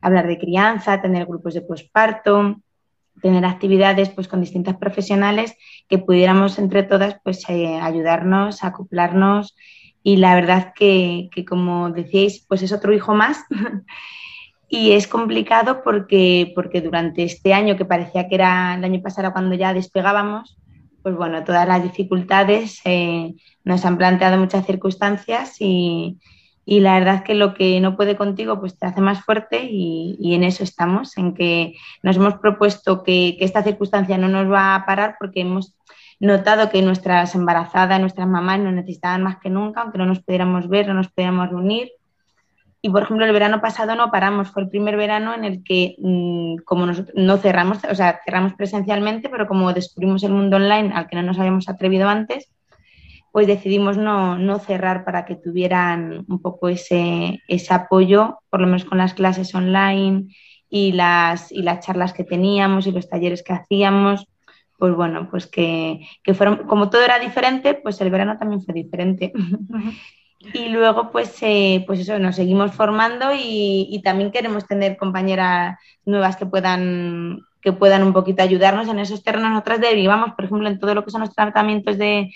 hablar 0.00 0.26
de 0.26 0.38
crianza, 0.38 1.00
tener 1.00 1.26
grupos 1.26 1.54
de 1.54 1.62
posparto, 1.62 2.60
tener 3.20 3.44
actividades 3.44 4.08
pues 4.10 4.28
con 4.28 4.40
distintas 4.40 4.76
profesionales 4.76 5.54
que 5.88 5.98
pudiéramos 5.98 6.58
entre 6.58 6.82
todas 6.82 7.16
pues 7.22 7.48
eh, 7.48 7.78
ayudarnos, 7.80 8.64
acoplarnos. 8.64 9.54
Y 10.02 10.16
la 10.16 10.34
verdad 10.34 10.72
que, 10.74 11.28
como 11.48 11.90
decíais 11.90 12.44
pues 12.48 12.62
es 12.62 12.72
otro 12.72 12.92
hijo 12.92 13.14
más. 13.14 13.44
Y 14.72 14.92
es 14.92 15.08
complicado 15.08 15.82
porque, 15.82 16.52
porque 16.54 16.80
durante 16.80 17.24
este 17.24 17.52
año 17.52 17.76
que 17.76 17.84
parecía 17.84 18.28
que 18.28 18.36
era 18.36 18.76
el 18.76 18.84
año 18.84 19.02
pasado 19.02 19.32
cuando 19.32 19.56
ya 19.56 19.74
despegábamos 19.74 20.60
pues 21.02 21.16
bueno, 21.16 21.42
todas 21.44 21.66
las 21.66 21.82
dificultades 21.82 22.80
eh, 22.84 23.34
nos 23.64 23.84
han 23.84 23.98
planteado 23.98 24.38
muchas 24.38 24.66
circunstancias 24.66 25.56
y, 25.58 26.18
y 26.70 26.78
la 26.78 26.96
verdad 27.00 27.24
que 27.24 27.34
lo 27.34 27.52
que 27.52 27.80
no 27.80 27.96
puede 27.96 28.16
contigo 28.16 28.60
pues 28.60 28.78
te 28.78 28.86
hace 28.86 29.00
más 29.00 29.24
fuerte 29.24 29.64
y, 29.68 30.34
en 30.34 30.44
eso 30.44 30.62
estamos, 30.62 31.18
en 31.18 31.34
que 31.34 31.74
nos 32.04 32.14
hemos 32.14 32.34
propuesto 32.34 33.02
que, 33.02 33.36
esta 33.40 33.64
circunstancia 33.64 34.16
no 34.18 34.28
nos 34.28 34.48
va 34.48 34.76
a 34.76 34.86
parar 34.86 35.16
porque 35.18 35.40
hemos 35.40 35.74
notado 36.20 36.70
que 36.70 36.80
nuestras 36.80 37.34
embarazadas, 37.34 37.98
nuestras 37.98 38.28
mamás 38.28 38.60
nos 38.60 38.72
necesitaban 38.72 39.24
más 39.24 39.38
que 39.38 39.50
nunca, 39.50 39.80
aunque 39.80 39.98
no 39.98 40.06
nos 40.06 40.20
pudiéramos 40.20 40.68
ver, 40.68 40.86
no 40.86 40.94
nos 40.94 41.08
pudiéramos 41.08 41.48
reunir. 41.48 41.90
Y 42.80 42.90
por 42.90 43.02
ejemplo, 43.02 43.26
el 43.26 43.32
verano 43.32 43.60
pasado 43.60 43.96
no 43.96 44.12
paramos, 44.12 44.52
fue 44.52 44.62
el 44.62 44.68
primer 44.68 44.96
verano 44.96 45.34
en 45.34 45.42
el 45.42 45.64
que, 45.64 45.96
mm, 45.98 46.58
como 46.64 46.86
no 46.86 47.36
cerramos, 47.38 47.78
o 47.90 47.94
sea, 47.96 48.20
cerramos 48.24 48.54
presencialmente, 48.54 49.28
pero 49.28 49.48
como 49.48 49.72
descubrimos 49.72 50.22
el 50.22 50.30
mundo 50.30 50.54
online 50.54 50.92
al 50.94 51.08
que 51.08 51.16
no 51.16 51.22
nos 51.22 51.38
habíamos 51.40 51.68
atrevido 51.68 52.08
antes, 52.08 52.48
pues 53.32 53.46
decidimos 53.46 53.96
no, 53.96 54.58
cerrar 54.58 55.04
para 55.04 55.24
que 55.24 55.36
tuvieran 55.36 56.24
un 56.28 56.42
poco 56.42 56.68
ese, 56.68 57.40
ese, 57.48 57.74
apoyo, 57.74 58.40
por 58.50 58.60
lo 58.60 58.66
menos 58.66 58.84
con 58.84 58.98
las 58.98 59.14
clases 59.14 59.54
online 59.54 60.34
y 60.68 60.92
las, 60.92 61.52
y 61.52 61.62
las 61.62 61.84
charlas 61.84 62.12
que 62.12 62.24
teníamos 62.24 62.86
y 62.86 62.92
los 62.92 63.08
talleres 63.08 63.42
que 63.42 63.52
hacíamos, 63.52 64.26
pues 64.78 64.94
bueno, 64.94 65.28
pues 65.30 65.46
que, 65.46 66.00
fueron, 66.34 66.66
como 66.66 66.90
todo 66.90 67.04
era 67.04 67.18
diferente, 67.18 67.74
pues 67.74 68.00
el 68.00 68.10
verano 68.10 68.38
también 68.38 68.62
fue 68.62 68.74
diferente. 68.74 69.32
y 70.54 70.68
luego, 70.70 71.10
pues, 71.12 71.36
eh, 71.42 71.84
pues 71.86 72.00
eso, 72.00 72.18
nos 72.18 72.36
seguimos 72.36 72.72
formando 72.72 73.32
y, 73.34 73.88
y, 73.90 74.02
también 74.02 74.32
queremos 74.32 74.66
tener 74.66 74.96
compañeras 74.96 75.78
nuevas 76.04 76.36
que 76.36 76.46
puedan 76.46 77.40
que 77.62 77.72
puedan 77.72 78.02
un 78.02 78.14
poquito 78.14 78.42
ayudarnos 78.42 78.88
en 78.88 78.98
esos 79.00 79.22
terrenos. 79.22 79.50
Nosotras 79.50 79.82
derivamos, 79.82 80.32
por 80.32 80.46
ejemplo, 80.46 80.66
en 80.66 80.78
todo 80.78 80.94
lo 80.94 81.04
que 81.04 81.10
son 81.10 81.20
los 81.20 81.34
tratamientos 81.34 81.98
de, 81.98 82.30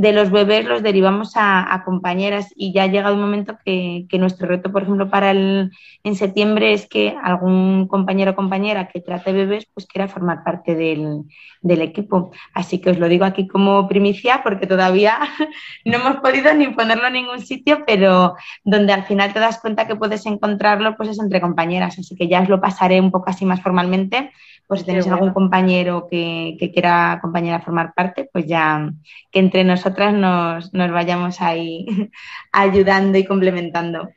de 0.00 0.14
los 0.14 0.30
bebés 0.30 0.64
los 0.64 0.82
derivamos 0.82 1.32
a, 1.34 1.82
compañeras 1.84 2.48
y 2.56 2.72
ya 2.72 2.84
ha 2.84 2.86
llegado 2.86 3.14
un 3.14 3.20
momento 3.20 3.58
que, 3.62 4.06
nuestro 4.18 4.48
reto, 4.48 4.72
por 4.72 4.82
ejemplo, 4.82 5.10
para 5.10 5.30
el 5.30 5.72
en 6.04 6.14
septiembre 6.14 6.72
es 6.72 6.86
que 6.86 7.14
algún 7.22 7.86
compañero 7.86 8.30
o 8.30 8.34
compañera 8.34 8.88
que 8.88 9.02
trate 9.02 9.32
bebés 9.32 9.66
pues 9.74 9.86
quiera 9.86 10.08
formar 10.08 10.42
parte 10.42 10.74
del, 10.74 11.24
del, 11.60 11.82
equipo. 11.82 12.30
Así 12.54 12.80
que 12.80 12.90
os 12.90 12.98
lo 12.98 13.08
digo 13.08 13.26
aquí 13.26 13.46
como 13.46 13.86
primicia 13.88 14.40
porque 14.42 14.66
todavía 14.66 15.18
no 15.84 15.96
hemos 15.98 16.16
podido 16.16 16.54
ni 16.54 16.68
ponerlo 16.68 17.08
en 17.08 17.12
ningún 17.12 17.40
sitio, 17.40 17.84
pero 17.86 18.34
donde 18.64 18.94
al 18.94 19.04
final 19.04 19.34
te 19.34 19.40
das 19.40 19.60
cuenta 19.60 19.86
que 19.86 19.96
puedes 19.96 20.24
encontrarlo 20.24 20.96
pues 20.96 21.10
es 21.10 21.20
entre 21.20 21.42
compañeras. 21.42 21.98
Así 21.98 22.16
que 22.16 22.26
ya 22.26 22.40
os 22.40 22.48
lo 22.48 22.60
pasaré 22.60 23.00
un 23.00 23.10
poco 23.10 23.28
así 23.28 23.44
más 23.44 23.60
formalmente 23.60 24.32
pues 24.70 24.82
si 24.82 24.86
tenéis 24.86 25.08
algún 25.08 25.32
compañero 25.32 26.06
que, 26.08 26.70
quiera 26.72 27.18
compañera 27.20 27.58
formar 27.58 27.92
parte, 27.92 28.30
pues 28.32 28.46
ya 28.46 28.88
que 29.32 29.40
entre 29.40 29.64
nosotras 29.90 30.72
nos, 30.72 30.92
vayamos 30.92 31.40
ahí 31.40 31.86
ayudando 32.52 33.18
y 33.18 33.24
complementando. 33.24 34.10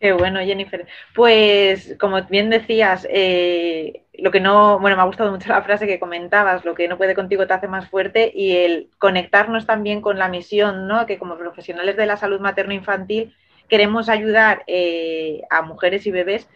Qué 0.00 0.12
bueno, 0.12 0.40
Jennifer. 0.40 0.86
Pues 1.14 1.96
como 1.98 2.22
bien 2.22 2.50
decías, 2.50 3.06
eh, 3.10 4.04
lo 4.14 4.30
que 4.30 4.40
no, 4.40 4.78
bueno, 4.78 4.96
me 4.96 5.02
ha 5.02 5.06
gustado 5.06 5.30
mucho 5.30 5.48
la 5.48 5.62
frase 5.62 5.86
que 5.86 5.98
comentabas, 5.98 6.64
lo 6.64 6.74
que 6.74 6.88
no 6.88 6.96
puede 6.96 7.14
contigo 7.14 7.46
te 7.46 7.54
hace 7.54 7.68
más 7.68 7.88
fuerte 7.88 8.30
y 8.34 8.56
el 8.56 8.90
conectarnos 8.98 9.66
también 9.66 10.00
con 10.00 10.18
la 10.18 10.28
misión, 10.28 10.86
¿no? 10.86 11.06
Que 11.06 11.18
como 11.18 11.36
profesionales 11.36 11.96
de 11.96 12.06
la 12.06 12.16
salud 12.16 12.40
materno-infantil 12.40 13.34
queremos 13.68 14.08
ayudar 14.08 14.62
eh, 14.66 15.42
a 15.50 15.62
mujeres 15.62 16.06
y 16.06 16.10
bebés 16.10 16.48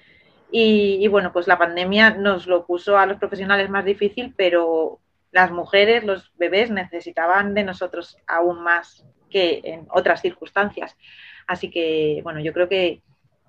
y, 0.55 1.09
bueno, 1.09 1.33
pues 1.33 1.49
la 1.49 1.57
pandemia 1.57 2.11
nos 2.11 2.47
lo 2.47 2.67
puso 2.67 2.99
a 2.99 3.07
los 3.07 3.17
profesionales 3.17 3.71
más 3.71 3.87
difícil, 3.87 4.35
pero 4.37 5.01
las 5.33 5.51
mujeres, 5.51 6.05
los 6.05 6.33
bebés 6.37 6.71
necesitaban 6.71 7.55
de 7.55 7.65
nosotros 7.65 8.19
aún 8.27 8.63
más 8.63 9.05
que 9.31 9.63
en 9.65 9.87
otras 9.91 10.21
circunstancias. 10.21 10.97
Así 11.47 11.71
que, 11.71 12.21
bueno, 12.23 12.41
yo 12.41 12.53
creo 12.53 12.69
que, 12.69 13.03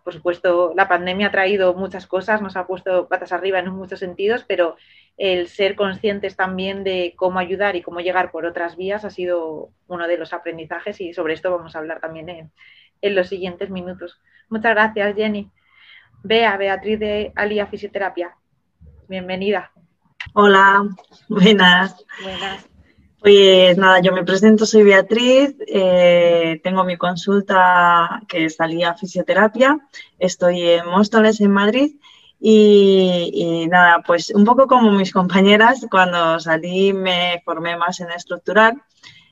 por 0.04 0.14
supuesto, 0.14 0.74
la 0.76 0.88
pandemia 0.88 1.28
ha 1.28 1.32
traído 1.32 1.74
muchas 1.74 2.08
cosas, 2.08 2.42
nos 2.42 2.56
ha 2.56 2.66
puesto 2.66 3.08
patas 3.08 3.34
arriba 3.34 3.60
en 3.60 3.70
muchos 3.70 4.00
sentidos, 4.00 4.46
pero 4.48 4.78
el 5.18 5.48
ser 5.48 5.76
conscientes 5.76 6.36
también 6.36 6.84
de 6.84 7.14
cómo 7.18 7.40
ayudar 7.40 7.76
y 7.76 7.82
cómo 7.82 8.00
llegar 8.00 8.32
por 8.32 8.46
otras 8.46 8.78
vías 8.78 9.06
ha 9.06 9.10
sido 9.10 9.70
uno 9.88 10.08
de 10.08 10.18
los 10.18 10.34
aprendizajes 10.34 11.00
y 11.02 11.14
sobre 11.14 11.34
esto 11.34 11.52
vamos 11.52 11.76
a 11.76 11.80
hablar 11.80 12.00
también 12.00 12.30
en, 12.30 12.52
los 13.16 13.28
siguientes 13.28 13.70
minutos. 13.70 14.22
Muchas 14.48 14.72
gracias, 14.72 15.16
Jenny. 15.16 15.52
Bea, 16.24 16.56
Beatriz 16.56 17.00
de 17.00 17.34
Alía 17.36 17.68
Fisioterapia. 17.68 18.38
Bienvenida. 19.10 19.74
Hola, 20.36 20.84
buenas. 21.30 21.96
Buenas. 22.24 22.66
Pues 23.20 23.78
nada, 23.78 24.02
yo 24.02 24.12
me 24.14 24.24
presento, 24.24 24.66
soy 24.66 24.82
Beatriz, 24.82 25.56
eh, 25.68 26.60
tengo 26.64 26.84
mi 26.84 26.98
consulta 26.98 28.20
que 28.28 28.46
es 28.46 28.60
Alía 28.60 28.96
Fisioterapia, 28.96 29.78
estoy 30.18 30.62
en 30.64 30.88
Móstoles, 30.88 31.40
en 31.40 31.52
Madrid, 31.52 31.96
y, 32.40 33.68
nada, 33.70 34.02
pues 34.06 34.32
un 34.32 34.44
poco 34.44 34.66
como 34.66 34.92
mis 34.92 35.14
compañeras, 35.14 35.86
cuando 35.90 36.40
salí 36.40 36.94
me 36.94 37.42
formé 37.46 37.78
más 37.78 38.00
en 38.00 38.10
estructural 38.10 38.82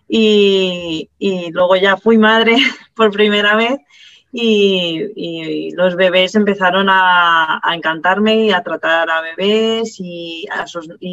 y, 0.08 1.10
y 1.18 1.52
luego 1.52 1.78
ya 1.78 1.98
fui 1.98 2.20
madre 2.20 2.58
por 2.96 3.12
primera 3.12 3.56
vez 3.56 3.80
y, 4.32 5.72
los 5.76 5.96
bebés 5.96 6.36
empezaron 6.36 6.88
a, 6.90 7.62
encantarme 7.74 8.46
y 8.46 8.52
a 8.52 8.64
tratar 8.64 9.10
a 9.10 9.22
bebés 9.22 9.98
y, 10.00 10.48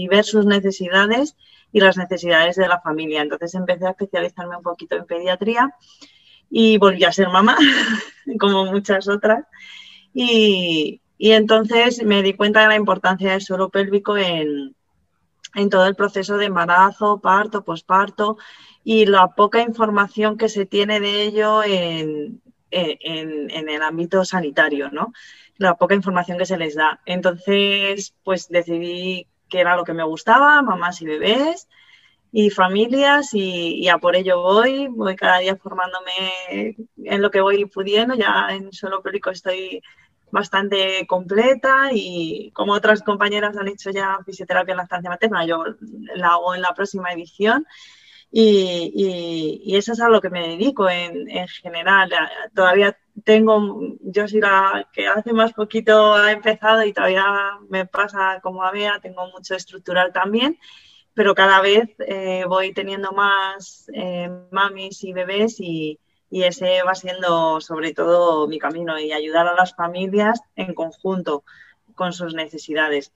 ver 0.08 0.24
sus 0.24 0.46
necesidades 0.46 1.36
y 1.72 1.80
las 1.80 1.96
necesidades 1.96 2.56
de 2.56 2.68
la 2.68 2.80
familia. 2.80 3.22
Entonces 3.22 3.54
empecé 3.54 3.86
a 3.86 3.90
especializarme 3.90 4.56
un 4.56 4.62
poquito 4.62 4.96
en 4.96 5.06
pediatría 5.06 5.74
y 6.50 6.78
volví 6.78 7.04
a 7.04 7.12
ser 7.12 7.28
mamá, 7.28 7.56
como 8.40 8.66
muchas 8.66 9.08
otras. 9.08 9.44
Y, 10.14 11.00
entonces 11.18 12.02
me 12.04 12.22
di 12.22 12.34
cuenta 12.34 12.62
de 12.62 12.68
la 12.68 12.76
importancia 12.76 13.32
del 13.32 13.42
suelo 13.42 13.70
pélvico 13.70 14.16
en, 14.16 14.76
en 15.56 15.70
todo 15.70 15.86
el 15.86 15.96
proceso 15.96 16.36
de 16.36 16.46
embarazo, 16.46 17.18
parto, 17.20 17.64
posparto 17.64 18.38
y 18.84 19.06
la 19.06 19.34
poca 19.34 19.60
información 19.60 20.38
que 20.38 20.48
se 20.48 20.64
tiene 20.64 21.00
de 21.00 21.22
ello 21.24 21.64
en, 21.64 22.40
en, 22.70 23.68
el 23.68 23.82
ámbito 23.82 24.24
sanitario, 24.24 24.90
¿no? 24.90 25.12
La 25.56 25.74
poca 25.74 25.94
información 25.94 26.38
que 26.38 26.46
se 26.46 26.58
les 26.58 26.74
da. 26.74 27.00
Entonces, 27.06 28.14
pues 28.24 28.48
decidí 28.48 29.26
que 29.48 29.60
era 29.60 29.76
lo 29.76 29.84
que 29.84 29.94
me 29.94 30.04
gustaba, 30.04 30.62
mamás 30.62 31.00
y 31.02 31.06
bebés 31.06 31.68
y 32.30 32.50
familias 32.50 33.30
y, 33.32 33.88
a 33.88 33.98
por 33.98 34.14
ello 34.14 34.42
voy, 34.42 34.88
voy 34.88 35.16
cada 35.16 35.38
día 35.38 35.56
formándome 35.56 36.76
en 37.04 37.22
lo 37.22 37.30
que 37.30 37.40
voy 37.40 37.64
pudiendo, 37.64 38.14
ya 38.14 38.48
en 38.50 38.72
suelo 38.72 39.02
público 39.02 39.30
estoy 39.30 39.82
bastante 40.30 41.06
completa 41.06 41.88
y 41.92 42.50
como 42.52 42.74
otras 42.74 43.02
compañeras 43.02 43.56
han 43.56 43.68
hecho 43.68 43.90
ya 43.90 44.18
fisioterapia 44.26 44.72
en 44.72 44.76
la 44.76 44.82
estancia 44.82 45.10
materna, 45.10 45.46
yo 45.46 45.64
la 46.14 46.32
hago 46.32 46.54
en 46.54 46.60
la 46.60 46.74
próxima 46.74 47.12
edición 47.12 47.66
y, 48.30 49.76
eso 49.76 49.92
es 49.92 50.00
a 50.00 50.08
lo 50.08 50.20
que 50.20 50.30
me 50.30 50.48
dedico 50.48 50.88
en, 50.88 51.26
general. 51.48 52.10
Todavía 52.54 52.96
tengo, 53.24 53.80
yo 54.00 54.28
soy 54.28 54.40
la 54.40 54.88
que 54.92 55.06
hace 55.06 55.32
más 55.32 55.52
poquito 55.52 56.14
ha 56.14 56.32
empezado 56.32 56.84
y 56.84 56.92
todavía 56.92 57.24
me 57.68 57.86
pasa 57.86 58.40
como 58.42 58.62
a 58.62 58.70
Bea, 58.70 59.00
tengo 59.00 59.26
mucho 59.28 59.54
estructural 59.54 60.12
también, 60.12 60.58
pero 61.14 61.34
cada 61.34 61.60
vez 61.60 61.88
eh, 62.06 62.44
voy 62.46 62.72
teniendo 62.72 63.12
más 63.12 63.90
eh, 63.92 64.30
mamis 64.52 65.02
y 65.04 65.12
bebés 65.12 65.56
y, 65.60 65.98
y 66.30 66.42
ese 66.44 66.82
va 66.82 66.94
siendo 66.94 67.60
sobre 67.60 67.92
todo 67.92 68.46
mi 68.46 68.58
camino 68.58 68.98
y 68.98 69.12
ayudar 69.12 69.46
a 69.48 69.54
las 69.54 69.74
familias 69.74 70.40
en 70.56 70.74
conjunto 70.74 71.44
con 71.98 72.12
sus 72.12 72.32
necesidades. 72.32 73.12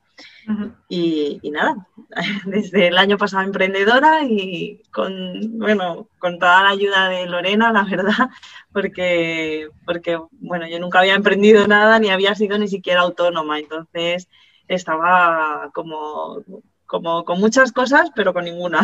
y, 0.89 1.41
nada, 1.51 1.87
desde 2.45 2.89
el 2.89 2.99
año 2.99 3.17
pasado 3.17 3.45
emprendedora 3.45 4.25
y 4.25 4.83
con, 4.91 5.59
bueno, 5.59 6.09
con 6.19 6.39
toda 6.39 6.65
la 6.65 6.71
ayuda 6.71 7.09
de 7.09 7.27
Lorena, 7.27 7.73
la 7.73 7.85
verdad, 7.85 8.29
porque, 8.73 9.69
porque, 9.87 10.19
bueno, 10.33 10.69
yo 10.69 10.81
nunca 10.81 10.99
había 10.99 11.15
emprendido 11.15 11.67
nada 11.69 11.99
ni 11.99 12.11
había 12.11 12.35
sido 12.35 12.59
ni 12.59 12.69
siquiera 12.69 13.03
autónoma, 13.03 13.61
entonces 13.61 14.29
estaba 14.67 15.71
como 15.73 16.45
como 16.85 17.25
con 17.25 17.41
muchas 17.41 17.73
cosas, 17.73 18.11
pero 18.15 18.35
con 18.35 18.45
ninguna. 18.45 18.83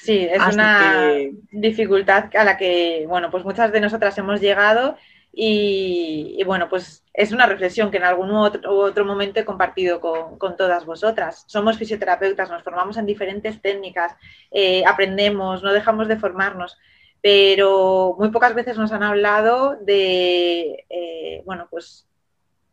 Sí, 0.00 0.26
es 0.28 0.42
una 0.52 1.12
dificultad 1.52 2.24
a 2.34 2.42
la 2.42 2.56
que, 2.56 3.04
bueno, 3.06 3.30
pues 3.30 3.44
muchas 3.44 3.70
de 3.70 3.80
nosotras 3.80 4.18
hemos 4.18 4.40
llegado 4.40 4.96
y, 5.36 6.42
bueno, 6.44 6.68
pues 6.68 7.04
es 7.12 7.32
una 7.32 7.46
reflexión 7.46 7.90
que 7.90 7.96
en 7.96 8.04
algún 8.04 8.30
otro, 8.30 8.72
otro 8.78 9.04
momento 9.04 9.40
he 9.40 9.44
compartido 9.44 10.00
con, 10.00 10.56
todas 10.56 10.84
vosotras. 10.86 11.44
Somos 11.46 11.76
fisioterapeutas, 11.76 12.50
nos 12.50 12.62
formamos 12.62 12.96
en 12.96 13.06
diferentes 13.06 13.60
técnicas, 13.60 14.14
eh, 14.50 14.84
aprendemos, 14.86 15.62
no 15.62 15.72
dejamos 15.72 16.08
de 16.08 16.18
formarnos, 16.18 16.78
pero 17.20 18.14
muy 18.18 18.30
pocas 18.30 18.54
veces 18.54 18.78
nos 18.78 18.92
han 18.92 19.02
hablado 19.02 19.76
de, 19.80 20.84
eh, 20.88 21.42
bueno, 21.44 21.66
pues 21.70 22.06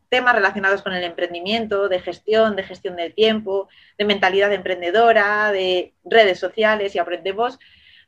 temas 0.08 0.34
relacionados 0.34 0.82
con 0.82 0.92
el 0.92 1.04
emprendimiento, 1.04 1.88
de 1.88 2.00
gestión, 2.00 2.54
de 2.54 2.62
gestión 2.62 2.96
del 2.96 3.14
tiempo, 3.14 3.68
de 3.96 4.04
mentalidad 4.04 4.52
emprendedora, 4.52 5.50
de 5.50 5.94
redes 6.04 6.38
sociales 6.38 6.94
y 6.94 6.98
aprendemos 6.98 7.58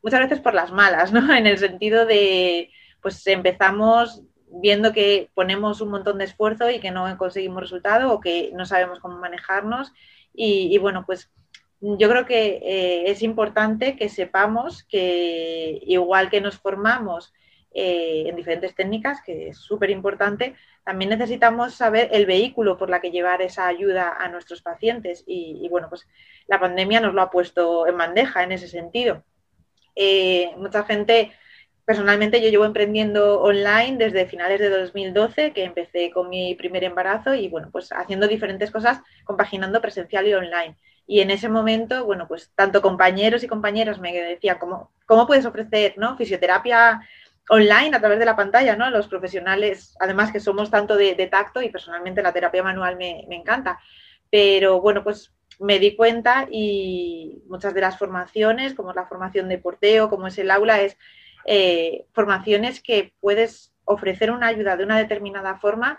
muchas 0.02 0.20
veces 0.20 0.40
por 0.40 0.54
las 0.54 0.70
malas, 0.70 1.12
¿no? 1.12 1.20
En 1.34 1.46
el 1.46 1.58
sentido 1.58 2.04
de, 2.04 2.70
pues 3.00 3.26
empezamos 3.26 4.22
viendo 4.60 4.92
que 4.92 5.30
ponemos 5.34 5.80
un 5.80 5.90
montón 5.90 6.18
de 6.18 6.24
esfuerzo 6.24 6.70
y 6.70 6.80
que 6.80 6.90
no 6.90 7.16
conseguimos 7.18 7.62
resultado 7.62 8.12
o 8.12 8.20
que 8.20 8.50
no 8.54 8.66
sabemos 8.66 9.00
cómo 9.00 9.18
manejarnos. 9.18 9.92
Y, 10.32 10.76
bueno, 10.78 11.04
pues 11.06 11.30
yo 11.80 12.08
creo 12.08 12.26
que 12.26 12.60
eh, 12.62 13.10
es 13.10 13.22
importante 13.22 13.96
que 13.96 14.08
sepamos 14.08 14.84
que 14.84 15.80
igual 15.82 16.30
que 16.30 16.40
nos 16.40 16.58
formamos 16.58 17.32
eh, 17.72 18.24
en 18.26 18.36
diferentes 18.36 18.74
técnicas, 18.74 19.20
que 19.22 19.48
es 19.48 19.58
súper 19.58 19.90
importante, 19.90 20.54
también 20.84 21.10
necesitamos 21.10 21.74
saber 21.74 22.08
el 22.12 22.26
vehículo 22.26 22.76
por 22.76 22.90
la 22.90 23.00
que 23.00 23.10
llevar 23.10 23.42
esa 23.42 23.66
ayuda 23.66 24.16
a 24.18 24.28
nuestros 24.28 24.62
pacientes. 24.62 25.24
Y, 25.26 25.66
bueno, 25.68 25.88
pues 25.88 26.06
la 26.46 26.60
pandemia 26.60 27.00
nos 27.00 27.14
lo 27.14 27.22
ha 27.22 27.30
puesto 27.30 27.86
en 27.86 27.96
bandeja 27.96 28.42
en 28.42 28.52
ese 28.52 28.68
sentido. 28.68 29.24
Eh, 29.96 30.50
mucha 30.56 30.84
gente 30.84 31.32
Personalmente 31.84 32.40
yo 32.40 32.48
llevo 32.48 32.64
emprendiendo 32.64 33.42
online 33.42 33.98
desde 33.98 34.26
finales 34.26 34.58
de 34.58 34.70
2012, 34.70 35.52
que 35.52 35.64
empecé 35.64 36.10
con 36.10 36.30
mi 36.30 36.54
primer 36.54 36.82
embarazo 36.82 37.34
y 37.34 37.48
bueno, 37.48 37.68
pues 37.70 37.92
haciendo 37.92 38.26
diferentes 38.26 38.70
cosas, 38.70 39.00
compaginando 39.24 39.82
presencial 39.82 40.26
y 40.26 40.34
online. 40.34 40.76
Y 41.06 41.20
en 41.20 41.30
ese 41.30 41.50
momento, 41.50 42.06
bueno, 42.06 42.26
pues 42.26 42.50
tanto 42.54 42.80
compañeros 42.80 43.44
y 43.44 43.48
compañeras 43.48 43.98
me 43.98 44.12
decían, 44.12 44.56
¿cómo, 44.58 44.92
cómo 45.04 45.26
puedes 45.26 45.44
ofrecer 45.44 45.94
¿no? 45.98 46.16
fisioterapia 46.16 47.02
online 47.50 47.94
a 47.94 48.00
través 48.00 48.18
de 48.18 48.24
la 48.24 48.36
pantalla? 48.36 48.74
¿no? 48.76 48.88
Los 48.88 49.08
profesionales, 49.08 49.94
además 50.00 50.32
que 50.32 50.40
somos 50.40 50.70
tanto 50.70 50.96
de, 50.96 51.14
tacto 51.30 51.60
y 51.60 51.68
personalmente 51.68 52.22
la 52.22 52.32
terapia 52.32 52.62
manual 52.62 52.96
me, 52.96 53.26
me 53.28 53.36
encanta. 53.36 53.78
Pero 54.30 54.80
bueno, 54.80 55.04
pues 55.04 55.34
me 55.60 55.78
di 55.78 55.94
cuenta 55.94 56.48
y 56.50 57.42
muchas 57.46 57.74
de 57.74 57.82
las 57.82 57.98
formaciones, 57.98 58.72
como 58.72 58.90
es 58.90 58.96
la 58.96 59.06
formación 59.06 59.50
de 59.50 59.58
porteo, 59.58 60.08
como 60.08 60.28
es 60.28 60.38
el 60.38 60.50
aula, 60.50 60.80
es 60.80 60.96
eh, 61.46 62.06
formaciones 62.12 62.80
que 62.80 63.12
puedes 63.20 63.74
ofrecer 63.84 64.30
una 64.30 64.48
ayuda 64.48 64.76
de 64.76 64.84
una 64.84 64.98
determinada 64.98 65.56
forma 65.58 65.98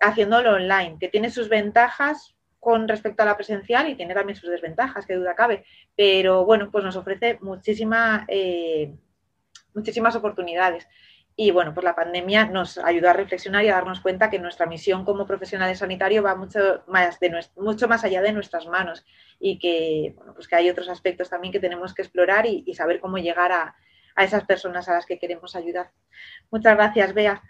haciéndolo 0.00 0.54
online, 0.54 0.96
que 0.98 1.08
tiene 1.08 1.30
sus 1.30 1.48
ventajas 1.48 2.34
con 2.58 2.88
respecto 2.88 3.22
a 3.22 3.26
la 3.26 3.36
presencial 3.36 3.88
y 3.88 3.94
tiene 3.94 4.14
también 4.14 4.36
sus 4.36 4.50
desventajas, 4.50 5.06
que 5.06 5.14
duda 5.14 5.34
cabe. 5.34 5.64
Pero 5.96 6.44
bueno, 6.44 6.70
pues 6.70 6.84
nos 6.84 6.96
ofrece 6.96 7.38
muchísima, 7.40 8.24
eh, 8.28 8.94
muchísimas 9.74 10.16
oportunidades. 10.16 10.88
Y 11.36 11.52
bueno, 11.52 11.72
pues 11.72 11.84
la 11.84 11.94
pandemia 11.94 12.46
nos 12.46 12.76
ayudó 12.76 13.08
a 13.08 13.14
reflexionar 13.14 13.64
y 13.64 13.68
a 13.68 13.74
darnos 13.74 14.00
cuenta 14.00 14.28
que 14.28 14.38
nuestra 14.38 14.66
misión 14.66 15.04
como 15.04 15.26
profesionales 15.26 15.78
sanitarios 15.78 16.24
va 16.24 16.34
mucho 16.34 16.82
más, 16.86 17.18
de 17.20 17.32
mucho 17.56 17.88
más 17.88 18.04
allá 18.04 18.20
de 18.20 18.32
nuestras 18.32 18.66
manos 18.66 19.06
y 19.38 19.58
que, 19.58 20.12
bueno, 20.16 20.34
pues 20.34 20.48
que 20.48 20.56
hay 20.56 20.68
otros 20.68 20.88
aspectos 20.90 21.30
también 21.30 21.52
que 21.52 21.60
tenemos 21.60 21.94
que 21.94 22.02
explorar 22.02 22.44
y 22.46 22.74
saber 22.74 23.00
cómo 23.00 23.16
llegar 23.16 23.52
a, 23.52 23.74
a 24.16 24.24
esas 24.24 24.44
personas 24.44 24.88
a 24.88 24.94
las 24.94 25.06
que 25.06 25.18
queremos 25.18 25.56
ayudar. 25.56 25.90
Muchas 26.50 26.76
gracias, 26.76 27.14
Bea. 27.14 27.42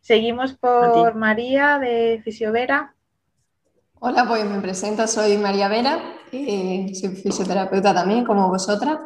Seguimos 0.00 0.52
por 0.52 1.14
María 1.14 1.78
de 1.78 2.20
Fisiovera. 2.22 2.94
Hola, 4.00 4.26
pues 4.28 4.44
me 4.44 4.60
presento, 4.60 5.06
soy 5.06 5.38
María 5.38 5.66
Vera, 5.68 5.98
eh, 6.30 6.92
soy 6.94 7.16
fisioterapeuta 7.16 7.94
también, 7.94 8.22
como 8.22 8.48
vosotras. 8.48 8.98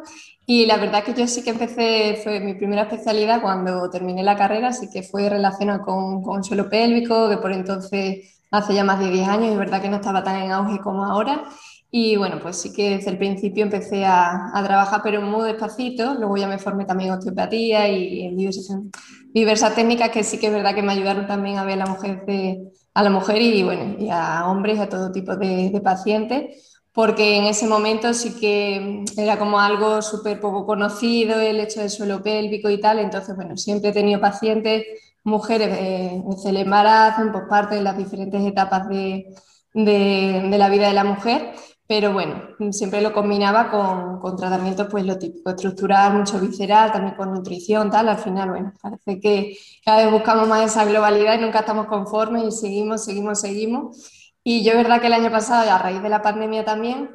Y 0.45 0.65
la 0.65 0.75
verdad 0.75 1.03
que 1.03 1.13
yo 1.13 1.25
sí 1.25 1.41
que 1.41 1.51
empecé, 1.51 2.19
fue 2.21 2.41
mi 2.41 2.55
primera 2.55 2.81
especialidad 2.81 3.41
cuando 3.41 3.89
terminé 3.89 4.23
la 4.23 4.35
carrera, 4.35 4.69
así 4.69 4.89
que 4.91 5.03
fue 5.03 5.29
relacionado 5.29 5.83
con, 5.83 6.21
con 6.21 6.43
suelo 6.43 6.69
pélvico, 6.69 7.29
que 7.29 7.37
por 7.37 7.53
entonces 7.53 8.41
hace 8.51 8.73
ya 8.73 8.83
más 8.83 8.99
de 8.99 9.09
10 9.09 9.27
años, 9.29 9.53
y 9.53 9.57
verdad 9.57 9.81
que 9.81 9.89
no 9.89 9.97
estaba 9.97 10.23
tan 10.23 10.35
en 10.37 10.51
auge 10.51 10.79
como 10.79 11.05
ahora. 11.05 11.45
Y 11.91 12.17
bueno, 12.17 12.39
pues 12.39 12.57
sí 12.57 12.71
que 12.71 12.97
desde 12.97 13.09
el 13.09 13.17
principio 13.17 13.63
empecé 13.63 14.05
a, 14.05 14.51
trabajar, 14.63 15.01
pero 15.03 15.21
muy 15.21 15.47
despacito. 15.47 16.13
Luego 16.13 16.37
ya 16.37 16.47
me 16.47 16.59
formé 16.59 16.85
también 16.85 17.09
en 17.09 17.17
osteopatía 17.17 17.87
y 17.89 18.27
en 18.27 18.37
diversas, 19.33 19.75
técnicas 19.75 20.09
que 20.09 20.23
sí 20.23 20.37
que 20.37 20.47
es 20.47 20.53
verdad 20.53 20.75
que 20.75 20.83
me 20.83 20.93
ayudaron 20.93 21.25
también 21.25 21.57
a 21.57 21.63
ver 21.63 21.81
a 21.81 21.85
la 21.85 21.87
mujer, 21.87 22.23
a 22.93 23.03
la 23.03 23.09
mujer 23.09 23.41
y, 23.41 23.63
bueno, 23.63 23.95
y 23.97 24.09
a 24.11 24.47
hombres 24.47 24.79
a 24.79 24.87
todo 24.87 25.11
tipo 25.11 25.35
de, 25.35 25.81
pacientes, 25.83 26.79
porque 26.93 27.37
en 27.37 27.45
ese 27.45 27.65
momento 27.65 28.13
sí 28.13 28.39
que 28.39 29.03
era 29.17 29.39
como 29.39 29.59
algo 29.59 30.03
súper 30.03 30.39
poco 30.39 30.67
conocido 30.67 31.39
el 31.41 31.59
hecho 31.59 31.79
del 31.79 31.89
suelo 31.89 32.21
pélvico 32.21 32.69
y 32.69 32.79
tal. 32.79 32.99
Entonces, 32.99 33.35
bueno, 33.35 33.57
siempre 33.57 33.89
he 33.89 33.93
tenido 33.93 34.21
pacientes, 34.21 34.85
mujeres 35.23 35.75
en 35.79 36.23
el 36.45 36.57
embarazo, 36.57 37.23
en 37.23 37.31
parte 37.49 37.75
de 37.75 37.81
las 37.81 37.97
diferentes 37.97 38.45
etapas 38.45 38.87
de, 38.89 39.25
de, 39.73 40.57
la 40.57 40.69
vida 40.69 40.87
de 40.87 40.93
la 40.93 41.03
mujer 41.03 41.53
pero 41.89 42.13
bueno, 42.13 42.39
siempre 42.71 43.01
lo 43.01 43.11
combinaba 43.11 43.71
con, 43.71 44.19
con 44.19 44.35
tratamientos, 44.37 44.87
pues 44.91 45.03
lo 45.05 45.17
típico, 45.17 45.49
estructural, 45.49 46.13
mucho 46.13 46.39
visceral, 46.39 46.91
también 46.91 47.15
con 47.15 47.33
nutrición, 47.33 47.89
tal. 47.89 48.09
Al 48.09 48.19
final, 48.19 48.51
bueno, 48.51 48.73
parece 48.79 49.19
que 49.19 49.57
cada 49.83 50.03
vez 50.03 50.11
buscamos 50.11 50.47
más 50.47 50.69
esa 50.69 50.85
globalidad 50.85 51.39
y 51.39 51.41
nunca 51.41 51.61
estamos 51.61 51.87
conformes 51.87 52.43
y 52.43 52.51
seguimos, 52.51 53.03
seguimos, 53.03 53.41
seguimos. 53.41 54.31
Y 54.43 54.63
yo, 54.63 54.77
verdad 54.77 55.01
que 55.01 55.07
el 55.07 55.13
año 55.13 55.31
pasado, 55.31 55.71
a 55.71 55.79
raíz 55.79 56.03
de 56.03 56.09
la 56.09 56.21
pandemia 56.21 56.63
también, 56.63 57.09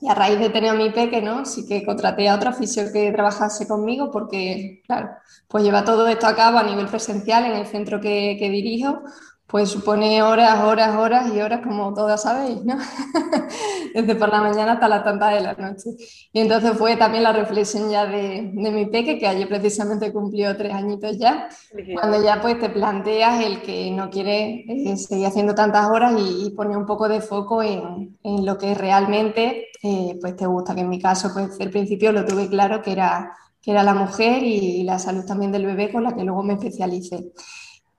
y 0.00 0.08
a 0.08 0.14
raíz 0.14 0.40
de 0.40 0.50
tener 0.50 0.70
a 0.70 0.74
mi 0.74 0.90
peque, 0.90 1.22
¿no? 1.22 1.44
Sí 1.44 1.64
que 1.68 1.84
contraté 1.84 2.28
a 2.28 2.34
otro 2.34 2.50
oficio 2.50 2.92
que 2.92 3.12
trabajase 3.12 3.68
conmigo 3.68 4.10
porque, 4.10 4.82
claro, 4.84 5.10
pues 5.46 5.62
lleva 5.62 5.84
todo 5.84 6.08
esto 6.08 6.26
a 6.26 6.34
cabo 6.34 6.58
a 6.58 6.64
nivel 6.64 6.88
presencial 6.88 7.44
en 7.44 7.52
el 7.52 7.68
centro 7.68 8.00
que 8.00 8.48
dirijo, 8.50 9.04
pues 9.52 9.68
supone 9.68 10.22
horas, 10.22 10.60
horas, 10.64 10.96
horas 10.96 11.30
y 11.34 11.38
horas, 11.38 11.60
como 11.62 11.92
todas 11.92 12.22
sabéis, 12.22 12.64
¿no? 12.64 12.78
Desde 13.94 14.14
por 14.14 14.30
la 14.30 14.40
mañana 14.40 14.72
hasta 14.72 14.88
las 14.88 15.04
tantas 15.04 15.34
de 15.34 15.40
la 15.42 15.52
noche. 15.52 15.90
Y 16.32 16.40
entonces 16.40 16.72
fue 16.72 16.96
también 16.96 17.22
la 17.22 17.34
reflexión 17.34 17.90
ya 17.90 18.06
de, 18.06 18.50
de, 18.50 18.70
mi 18.70 18.86
peque, 18.86 19.18
que 19.18 19.26
ayer 19.26 19.46
precisamente 19.46 20.10
cumplió 20.10 20.56
tres 20.56 20.72
añitos 20.72 21.18
ya, 21.18 21.50
cuando 21.92 22.24
ya 22.24 22.40
pues 22.40 22.58
te 22.58 22.70
planteas 22.70 23.44
el 23.44 23.60
que 23.60 23.90
no 23.90 24.08
quiere 24.08 24.64
eh, 24.66 24.96
seguir 24.96 25.26
haciendo 25.26 25.54
tantas 25.54 25.86
horas 25.90 26.14
y, 26.18 26.50
pone 26.56 26.74
un 26.74 26.86
poco 26.86 27.06
de 27.06 27.20
foco 27.20 27.62
en, 27.62 28.18
en 28.22 28.46
lo 28.46 28.56
que 28.56 28.74
realmente 28.74 29.66
eh, 29.82 30.16
pues 30.18 30.34
te 30.34 30.46
gusta, 30.46 30.74
que 30.74 30.80
en 30.80 30.88
mi 30.88 30.98
caso 30.98 31.30
pues 31.34 31.60
el 31.60 31.70
principio 31.70 32.10
lo 32.12 32.24
tuve 32.24 32.48
claro 32.48 32.80
que 32.80 32.92
era, 32.92 33.36
que 33.60 33.72
era 33.72 33.82
la 33.82 33.92
mujer 33.92 34.42
y 34.42 34.82
la 34.82 34.98
salud 34.98 35.26
también 35.26 35.52
del 35.52 35.66
bebé 35.66 35.92
con 35.92 36.04
la 36.04 36.14
que 36.14 36.24
luego 36.24 36.42
me 36.42 36.54
especialicé. 36.54 37.32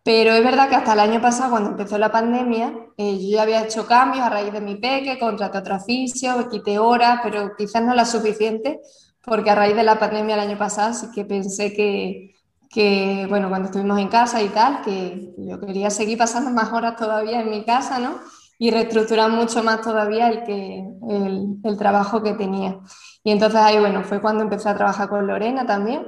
Pero 0.03 0.33
es 0.33 0.43
verdad 0.43 0.67
que 0.67 0.75
hasta 0.75 0.93
el 0.93 0.99
año 0.99 1.21
pasado, 1.21 1.51
cuando 1.51 1.69
empezó 1.69 1.97
la 1.97 2.11
pandemia, 2.11 2.73
eh, 2.97 3.17
yo 3.19 3.37
ya 3.37 3.43
había 3.43 3.63
hecho 3.63 3.87
cambios 3.87 4.25
a 4.25 4.29
raíz 4.29 4.51
de 4.51 4.59
mi 4.59 4.75
peque, 4.75 5.17
contraté 5.17 5.57
otro 5.59 5.77
oficio, 5.77 6.49
quité 6.49 6.77
horas, 6.77 7.21
pero 7.23 7.55
quizás 7.57 7.81
no 7.83 7.95
la 7.95 8.03
suficiente, 8.03 8.81
porque 9.23 9.49
a 9.49 9.55
raíz 9.55 9.75
de 9.77 9.83
la 9.83 9.99
pandemia 9.99 10.35
el 10.35 10.41
año 10.41 10.57
pasado 10.57 10.93
sí 10.93 11.07
que 11.15 11.23
pensé 11.23 11.73
que, 11.73 12.35
que, 12.69 13.25
bueno, 13.29 13.47
cuando 13.47 13.67
estuvimos 13.67 13.97
en 13.97 14.09
casa 14.09 14.41
y 14.41 14.49
tal, 14.49 14.81
que 14.81 15.33
yo 15.37 15.59
quería 15.61 15.89
seguir 15.89 16.17
pasando 16.17 16.51
más 16.51 16.73
horas 16.73 16.97
todavía 16.97 17.39
en 17.39 17.49
mi 17.49 17.63
casa, 17.63 17.99
¿no? 17.99 18.19
Y 18.59 18.71
reestructurar 18.71 19.31
mucho 19.31 19.63
más 19.63 19.81
todavía 19.81 20.27
el, 20.27 20.43
que, 20.43 20.83
el 21.63 21.77
trabajo 21.77 22.21
que 22.21 22.33
tenía. 22.33 22.77
Y 23.23 23.31
entonces 23.31 23.59
ahí, 23.61 23.79
bueno, 23.79 24.03
fue 24.03 24.21
cuando 24.21 24.43
empecé 24.43 24.67
a 24.67 24.75
trabajar 24.75 25.07
con 25.07 25.25
Lorena 25.25 25.65
también 25.65 26.05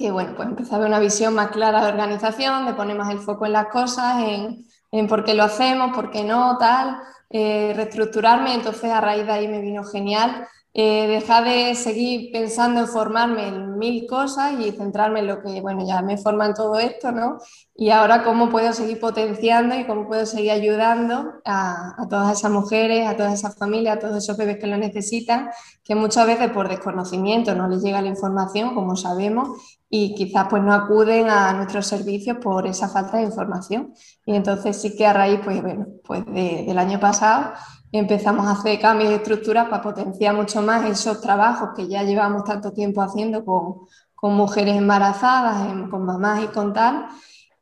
que 0.00 0.10
bueno, 0.10 0.32
pues 0.34 0.48
empezar 0.48 0.76
a 0.76 0.78
ver 0.78 0.88
una 0.88 0.98
visión 0.98 1.34
más 1.34 1.50
clara 1.50 1.82
de 1.82 1.88
organización, 1.88 2.64
de 2.64 2.72
poner 2.72 2.96
más 2.96 3.10
el 3.10 3.18
foco 3.18 3.44
en 3.44 3.52
las 3.52 3.66
cosas, 3.66 4.22
en, 4.22 4.64
en 4.90 5.06
por 5.06 5.24
qué 5.24 5.34
lo 5.34 5.44
hacemos, 5.44 5.94
por 5.94 6.10
qué 6.10 6.24
no, 6.24 6.56
tal, 6.56 6.96
eh, 7.28 7.74
reestructurarme. 7.76 8.54
Entonces 8.54 8.90
a 8.90 9.02
raíz 9.02 9.26
de 9.26 9.32
ahí 9.32 9.46
me 9.46 9.60
vino 9.60 9.84
genial 9.84 10.48
eh, 10.72 11.08
dejar 11.08 11.44
de 11.44 11.74
seguir 11.74 12.30
pensando 12.30 12.80
en 12.80 12.86
formarme 12.86 13.48
en 13.48 13.76
mil 13.76 14.06
cosas 14.06 14.52
y 14.60 14.70
centrarme 14.70 15.18
en 15.18 15.26
lo 15.26 15.42
que, 15.42 15.60
bueno, 15.60 15.84
ya 15.84 16.00
me 16.00 16.16
forma 16.16 16.46
en 16.46 16.54
todo 16.54 16.78
esto, 16.78 17.10
¿no? 17.10 17.38
Y 17.74 17.90
ahora 17.90 18.22
cómo 18.22 18.50
puedo 18.50 18.72
seguir 18.72 19.00
potenciando 19.00 19.74
y 19.74 19.84
cómo 19.84 20.06
puedo 20.06 20.26
seguir 20.26 20.52
ayudando 20.52 21.32
a, 21.44 22.00
a 22.00 22.08
todas 22.08 22.38
esas 22.38 22.52
mujeres, 22.52 23.08
a 23.08 23.16
todas 23.16 23.34
esas 23.34 23.56
familias, 23.56 23.96
a 23.96 23.98
todos 23.98 24.16
esos 24.22 24.36
bebés 24.36 24.58
que 24.58 24.68
lo 24.68 24.76
necesitan, 24.76 25.50
que 25.82 25.96
muchas 25.96 26.26
veces 26.26 26.50
por 26.50 26.68
desconocimiento 26.68 27.54
no 27.56 27.66
les 27.66 27.82
llega 27.82 28.00
la 28.00 28.08
información, 28.08 28.74
como 28.74 28.94
sabemos, 28.94 29.78
y 29.88 30.14
quizás 30.14 30.46
pues 30.48 30.62
no 30.62 30.72
acuden 30.72 31.28
a 31.28 31.52
nuestros 31.52 31.84
servicios 31.88 32.36
por 32.36 32.68
esa 32.68 32.88
falta 32.88 33.16
de 33.16 33.24
información. 33.24 33.92
Y 34.24 34.36
entonces 34.36 34.80
sí 34.80 34.94
que 34.96 35.04
a 35.04 35.12
raíz, 35.12 35.40
pues 35.42 35.60
bueno, 35.60 35.86
pues 36.04 36.24
del 36.26 36.78
año 36.78 37.00
pasado 37.00 37.54
empezamos 37.92 38.46
a 38.46 38.52
hacer 38.52 38.78
cambios 38.80 39.10
de 39.10 39.16
estructuras 39.16 39.68
para 39.68 39.82
potenciar 39.82 40.34
mucho 40.34 40.62
más 40.62 40.88
esos 40.88 41.20
trabajos 41.20 41.70
que 41.74 41.88
ya 41.88 42.02
llevamos 42.02 42.44
tanto 42.44 42.72
tiempo 42.72 43.02
haciendo 43.02 43.44
con, 43.44 43.88
mujeres 44.34 44.76
embarazadas, 44.76 45.66
con 45.90 46.04
mamás 46.04 46.44
y 46.44 46.46
con 46.48 46.72
tal. 46.72 47.06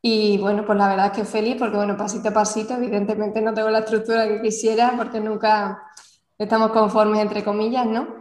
Y 0.02 0.38
bueno, 0.38 0.64
pues 0.66 0.76
la 0.78 0.88
verdad 0.88 1.06
es 1.06 1.12
que 1.12 1.24
feliz 1.24 1.56
porque 1.58 1.76
bueno, 1.76 1.96
pasito 1.96 2.28
a 2.30 2.32
pasito, 2.32 2.74
evidentemente 2.74 3.40
no 3.40 3.54
tengo 3.54 3.70
la 3.70 3.80
estructura 3.80 4.26
que 4.26 4.40
quisiera 4.40 4.94
porque 4.96 5.20
nunca 5.20 5.82
estamos 6.36 6.70
conformes 6.70 7.20
entre 7.20 7.44
comillas, 7.44 7.86
¿no? 7.86 8.17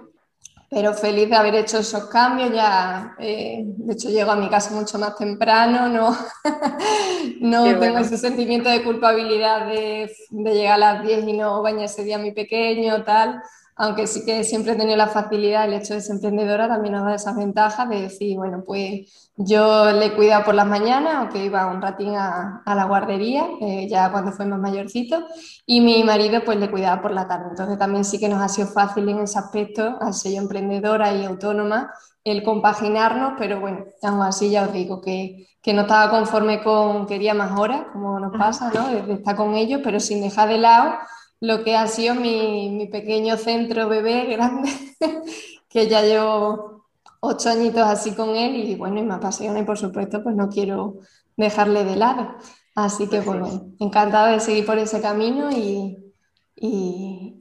Pero 0.69 0.93
feliz 0.93 1.29
de 1.29 1.35
haber 1.35 1.55
hecho 1.55 1.79
esos 1.79 2.05
cambios. 2.05 2.51
Ya, 2.51 3.15
eh, 3.19 3.63
de 3.65 3.93
hecho, 3.93 4.09
llego 4.09 4.31
a 4.31 4.35
mi 4.35 4.49
casa 4.49 4.73
mucho 4.75 4.99
más 4.99 5.15
temprano, 5.15 5.87
no, 5.87 6.17
no 7.41 7.79
tengo 7.79 7.99
ese 7.99 8.17
sentimiento 8.17 8.69
de 8.69 8.83
culpabilidad 8.83 9.67
de, 9.67 10.11
de, 10.29 10.53
llegar 10.53 10.75
a 10.75 10.93
las 10.93 11.03
10 11.03 11.27
y 11.27 11.33
no 11.33 11.61
bañar 11.61 11.85
ese 11.85 12.03
día 12.03 12.17
mi 12.17 12.31
pequeño, 12.31 13.03
tal. 13.03 13.41
Aunque 13.77 14.07
sí 14.07 14.25
que 14.25 14.43
siempre 14.43 14.73
he 14.73 14.75
tenido 14.75 14.97
la 14.97 15.07
facilidad, 15.07 15.65
el 15.65 15.73
hecho 15.73 15.93
de 15.93 16.01
ser 16.01 16.15
emprendedora 16.15 16.67
también 16.67 16.95
nos 16.95 17.05
da 17.05 17.13
esa 17.13 17.33
ventaja 17.33 17.85
de 17.85 18.01
decir, 18.01 18.35
bueno, 18.35 18.63
pues 18.65 19.31
yo 19.35 19.91
le 19.91 20.15
cuidaba 20.15 20.43
por 20.43 20.55
las 20.55 20.65
mañanas, 20.65 21.15
aunque 21.15 21.45
iba 21.45 21.67
un 21.67 21.79
ratín 21.79 22.15
a, 22.15 22.63
la 22.65 22.85
guardería, 22.85 23.45
eh, 23.61 23.87
ya 23.87 24.11
cuando 24.11 24.31
fue 24.31 24.45
más 24.47 24.59
mayorcito, 24.59 25.27
y 25.65 25.81
mi 25.81 26.03
marido 26.03 26.41
pues 26.43 26.57
le 26.59 26.71
cuidaba 26.71 27.01
por 27.03 27.11
la 27.11 27.27
tarde. 27.27 27.49
Entonces 27.51 27.77
también 27.77 28.03
sí 28.03 28.19
que 28.19 28.29
nos 28.29 28.41
ha 28.41 28.49
sido 28.49 28.67
fácil 28.67 29.07
en 29.09 29.19
ese 29.19 29.37
aspecto, 29.37 29.97
al 30.01 30.13
ser 30.13 30.33
yo 30.33 30.39
emprendedora 30.39 31.13
y 31.13 31.25
autónoma, 31.25 31.91
el 32.23 32.41
compaginarnos, 32.43 33.33
pero 33.37 33.59
bueno, 33.59 33.85
aún 34.01 34.21
así 34.23 34.49
ya 34.49 34.63
os 34.63 34.73
digo 34.73 35.01
que, 35.01 35.47
que 35.61 35.73
no 35.73 35.83
estaba 35.83 36.09
conforme 36.09 36.63
con, 36.63 37.05
quería 37.05 37.35
más 37.35 37.57
horas, 37.59 37.85
como 37.93 38.19
nos 38.19 38.35
pasa, 38.35 38.71
¿no? 38.73 38.87
De 38.87 39.13
estar 39.13 39.35
con 39.35 39.53
ellos, 39.53 39.81
pero 39.83 39.99
sin 39.99 40.21
dejar 40.21 40.49
de 40.49 40.57
lado 40.57 40.95
lo 41.39 41.63
que 41.63 41.75
ha 41.75 41.87
sido 41.87 42.15
mi, 42.15 42.87
pequeño 42.91 43.37
centro 43.37 43.89
bebé 43.89 44.25
grande, 44.25 44.69
que 45.69 45.87
ya 45.87 46.01
llevo 46.01 46.87
ocho 47.19 47.49
añitos 47.49 47.83
así 47.83 48.15
con 48.15 48.35
él 48.35 48.55
y 48.55 48.75
bueno, 48.75 48.99
y 48.99 49.03
me 49.03 49.15
apasiona 49.15 49.59
y 49.59 49.63
por 49.63 49.77
supuesto 49.77 50.23
pues 50.23 50.35
no 50.35 50.49
quiero 50.49 50.99
dejarle 51.35 51.83
de 51.83 51.95
lado. 51.95 52.35
Así 52.75 53.07
que 53.07 53.21
pues 53.21 53.39
bueno, 53.39 53.73
encantado 53.79 54.27
de 54.27 54.39
seguir 54.39 54.65
por 54.65 54.77
ese 54.77 55.01
camino 55.01 55.49
y, 55.51 56.03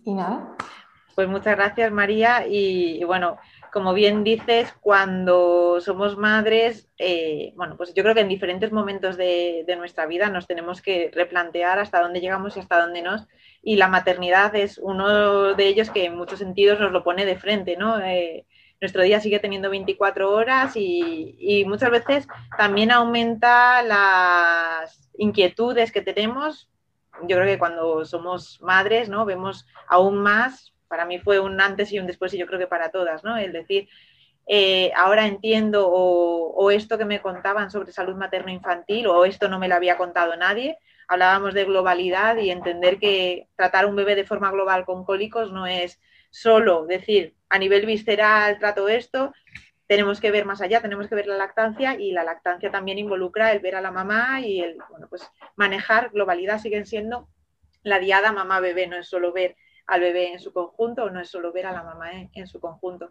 nada. 0.06 0.56
Pues 1.14 1.28
muchas 1.28 1.56
gracias 1.56 1.92
María 1.92 2.46
y, 2.46 3.02
bueno, 3.04 3.36
como 3.76 3.92
bien 3.92 4.24
dices, 4.24 4.74
cuando 4.80 5.82
somos 5.82 6.16
madres, 6.16 6.88
eh, 6.96 7.52
bueno, 7.56 7.76
pues 7.76 7.92
yo 7.92 8.02
creo 8.02 8.14
que 8.14 8.22
en 8.22 8.28
diferentes 8.28 8.72
momentos 8.72 9.18
de, 9.18 9.64
de, 9.66 9.76
nuestra 9.76 10.06
vida 10.06 10.30
nos 10.30 10.46
tenemos 10.46 10.80
que 10.80 11.10
replantear 11.12 11.78
hasta 11.78 12.00
dónde 12.00 12.22
llegamos 12.22 12.56
y 12.56 12.60
hasta 12.60 12.80
dónde 12.80 13.02
nos 13.02 13.26
y 13.66 13.74
la 13.74 13.88
maternidad 13.88 14.54
es 14.54 14.78
uno 14.78 15.52
de 15.54 15.66
ellos 15.66 15.90
que 15.90 16.04
en 16.04 16.16
muchos 16.16 16.38
sentidos 16.38 16.78
nos 16.78 16.92
lo 16.92 17.02
pone 17.02 17.26
de 17.26 17.36
frente, 17.36 17.76
¿no? 17.76 17.98
Eh, 18.00 18.46
nuestro 18.80 19.02
día 19.02 19.18
sigue 19.18 19.40
teniendo 19.40 19.68
24 19.70 20.32
horas 20.32 20.76
y, 20.76 21.64
muchas 21.66 21.90
veces 21.90 22.28
también 22.56 22.92
aumenta 22.92 23.82
las 23.82 25.10
inquietudes 25.18 25.90
que 25.90 26.00
tenemos. 26.00 26.70
Yo 27.22 27.36
creo 27.36 27.46
que 27.46 27.58
cuando 27.58 28.04
somos 28.04 28.60
madres, 28.62 29.08
¿no? 29.08 29.24
Vemos 29.24 29.66
aún 29.88 30.18
más, 30.18 30.72
para 30.88 31.04
mí 31.04 31.18
fue 31.18 31.40
un 31.40 31.60
antes 31.60 31.92
y 31.92 31.98
un 31.98 32.06
después 32.06 32.32
y 32.34 32.38
yo 32.38 32.46
creo 32.46 32.58
que 32.58 32.66
para 32.66 32.90
todas, 32.90 33.24
¿no? 33.24 33.36
El 33.36 33.52
decir, 33.52 33.88
eh, 34.46 34.92
ahora 34.94 35.26
entiendo 35.26 35.88
o, 35.88 36.54
o, 36.54 36.70
esto 36.70 36.98
que 36.98 37.04
me 37.04 37.20
contaban 37.20 37.70
sobre 37.70 37.92
salud 37.92 38.14
materno-infantil 38.14 39.06
o 39.08 39.24
esto 39.24 39.48
no 39.48 39.58
me 39.58 39.68
lo 39.68 39.74
había 39.74 39.96
contado 39.96 40.36
nadie, 40.36 40.78
hablábamos 41.08 41.54
de 41.54 41.64
globalidad 41.64 42.36
y 42.36 42.50
entender 42.50 42.98
que 42.98 43.48
tratar 43.56 43.86
un 43.86 43.96
bebé 43.96 44.14
de 44.14 44.24
forma 44.24 44.50
global 44.50 44.84
con 44.84 45.04
cólicos 45.04 45.52
no 45.52 45.66
es 45.66 46.00
solo 46.30 46.86
decir 46.86 47.34
a 47.48 47.58
nivel 47.58 47.86
visceral 47.86 48.58
trato 48.58 48.88
esto, 48.88 49.32
tenemos 49.86 50.20
que 50.20 50.30
ver 50.30 50.44
más 50.44 50.60
allá, 50.60 50.80
tenemos 50.80 51.08
que 51.08 51.14
ver 51.14 51.26
la 51.26 51.36
lactancia 51.36 51.94
y 51.98 52.12
la 52.12 52.24
lactancia 52.24 52.70
también 52.70 52.98
involucra 52.98 53.52
el 53.52 53.60
ver 53.60 53.76
a 53.76 53.80
la 53.80 53.92
mamá 53.92 54.40
y 54.40 54.60
el 54.60 54.78
bueno, 54.90 55.06
pues 55.08 55.28
manejar 55.54 56.10
globalidad 56.10 56.58
siguen 56.58 56.86
siendo 56.86 57.28
la 57.82 58.00
diada 58.00 58.32
mamá-bebé, 58.32 58.88
no 58.88 58.96
es 58.96 59.08
solo 59.08 59.32
ver 59.32 59.56
al 59.86 60.00
bebé 60.00 60.32
en 60.32 60.40
su 60.40 60.52
conjunto, 60.52 61.10
no 61.10 61.20
es 61.20 61.28
solo 61.28 61.52
ver 61.52 61.66
a 61.66 61.72
la 61.72 61.82
mamá 61.82 62.10
en, 62.32 62.46
su 62.46 62.60
conjunto. 62.60 63.08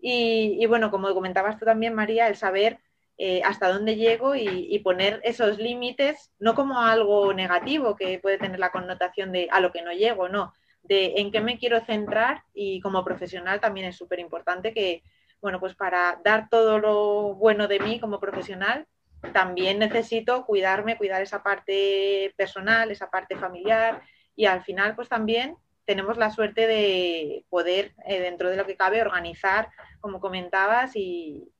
Y, 0.00 0.56
y, 0.60 0.66
bueno, 0.66 0.90
como 0.90 1.12
comentabas 1.14 1.58
tú 1.58 1.64
también, 1.64 1.94
María, 1.94 2.28
el 2.28 2.36
saber 2.36 2.78
eh, 3.18 3.40
hasta 3.44 3.72
dónde 3.72 3.96
llego 3.96 4.34
y, 4.34 4.78
poner 4.80 5.20
esos 5.24 5.58
límites, 5.58 6.32
no 6.38 6.54
como 6.54 6.80
algo 6.82 7.32
negativo 7.32 7.96
que 7.96 8.18
puede 8.18 8.36
tener 8.36 8.58
la 8.58 8.70
connotación 8.70 9.32
de 9.32 9.48
a 9.50 9.60
lo 9.60 9.72
que 9.72 9.80
no 9.80 9.92
llego, 9.92 10.28
no, 10.28 10.52
de 10.82 11.14
en 11.16 11.32
qué 11.32 11.40
me 11.40 11.58
quiero 11.58 11.80
centrar 11.80 12.42
y 12.52 12.80
como 12.80 13.04
profesional 13.04 13.58
también 13.58 13.86
es 13.86 13.96
súper 13.96 14.18
importante 14.18 14.74
que, 14.74 15.02
bueno, 15.40 15.58
pues 15.60 15.74
para 15.74 16.20
dar 16.24 16.48
todo 16.50 16.78
lo 16.78 17.34
bueno 17.36 17.68
de 17.68 17.80
mí 17.80 17.98
como 18.00 18.20
profesional, 18.20 18.86
también 19.32 19.78
necesito 19.78 20.44
cuidarme, 20.44 20.98
cuidar 20.98 21.22
esa 21.22 21.42
parte 21.42 22.34
personal, 22.36 22.90
esa 22.90 23.10
parte 23.10 23.34
familiar 23.36 24.02
y 24.36 24.44
al 24.44 24.62
final 24.62 24.94
pues 24.94 25.08
también 25.08 25.56
tenemos 25.86 26.18
la 26.18 26.30
suerte 26.30 26.66
de 26.66 27.46
poder, 27.48 27.94
eh, 28.06 28.20
dentro 28.20 28.50
de 28.50 28.56
lo 28.56 28.66
que 28.66 28.76
cabe, 28.76 29.00
organizar, 29.00 29.70
como 30.00 30.20
comentabas, 30.20 30.92
y, 30.96 31.52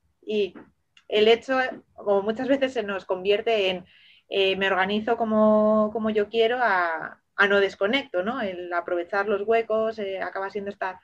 el 1.09 1.29
hecho, 1.29 1.57
o 1.95 2.23
muchas 2.23 2.49
veces 2.49 2.73
se 2.73 2.83
nos 2.83 3.05
convierte 3.05 3.71
en 3.71 3.85
eh, 4.29 4.57
me 4.57 4.67
organizo 4.67 5.17
como, 5.17 6.11
yo 6.11 6.29
quiero 6.29 6.59
a, 6.61 7.21
no 7.49 7.61
desconecto, 7.61 8.25
¿no? 8.25 8.41
El 8.41 8.73
aprovechar 8.73 9.29
los 9.29 9.43
huecos 9.43 10.01
eh, 10.01 10.21
acaba 10.21 10.51
siendo 10.51 10.71
estar 10.71 10.99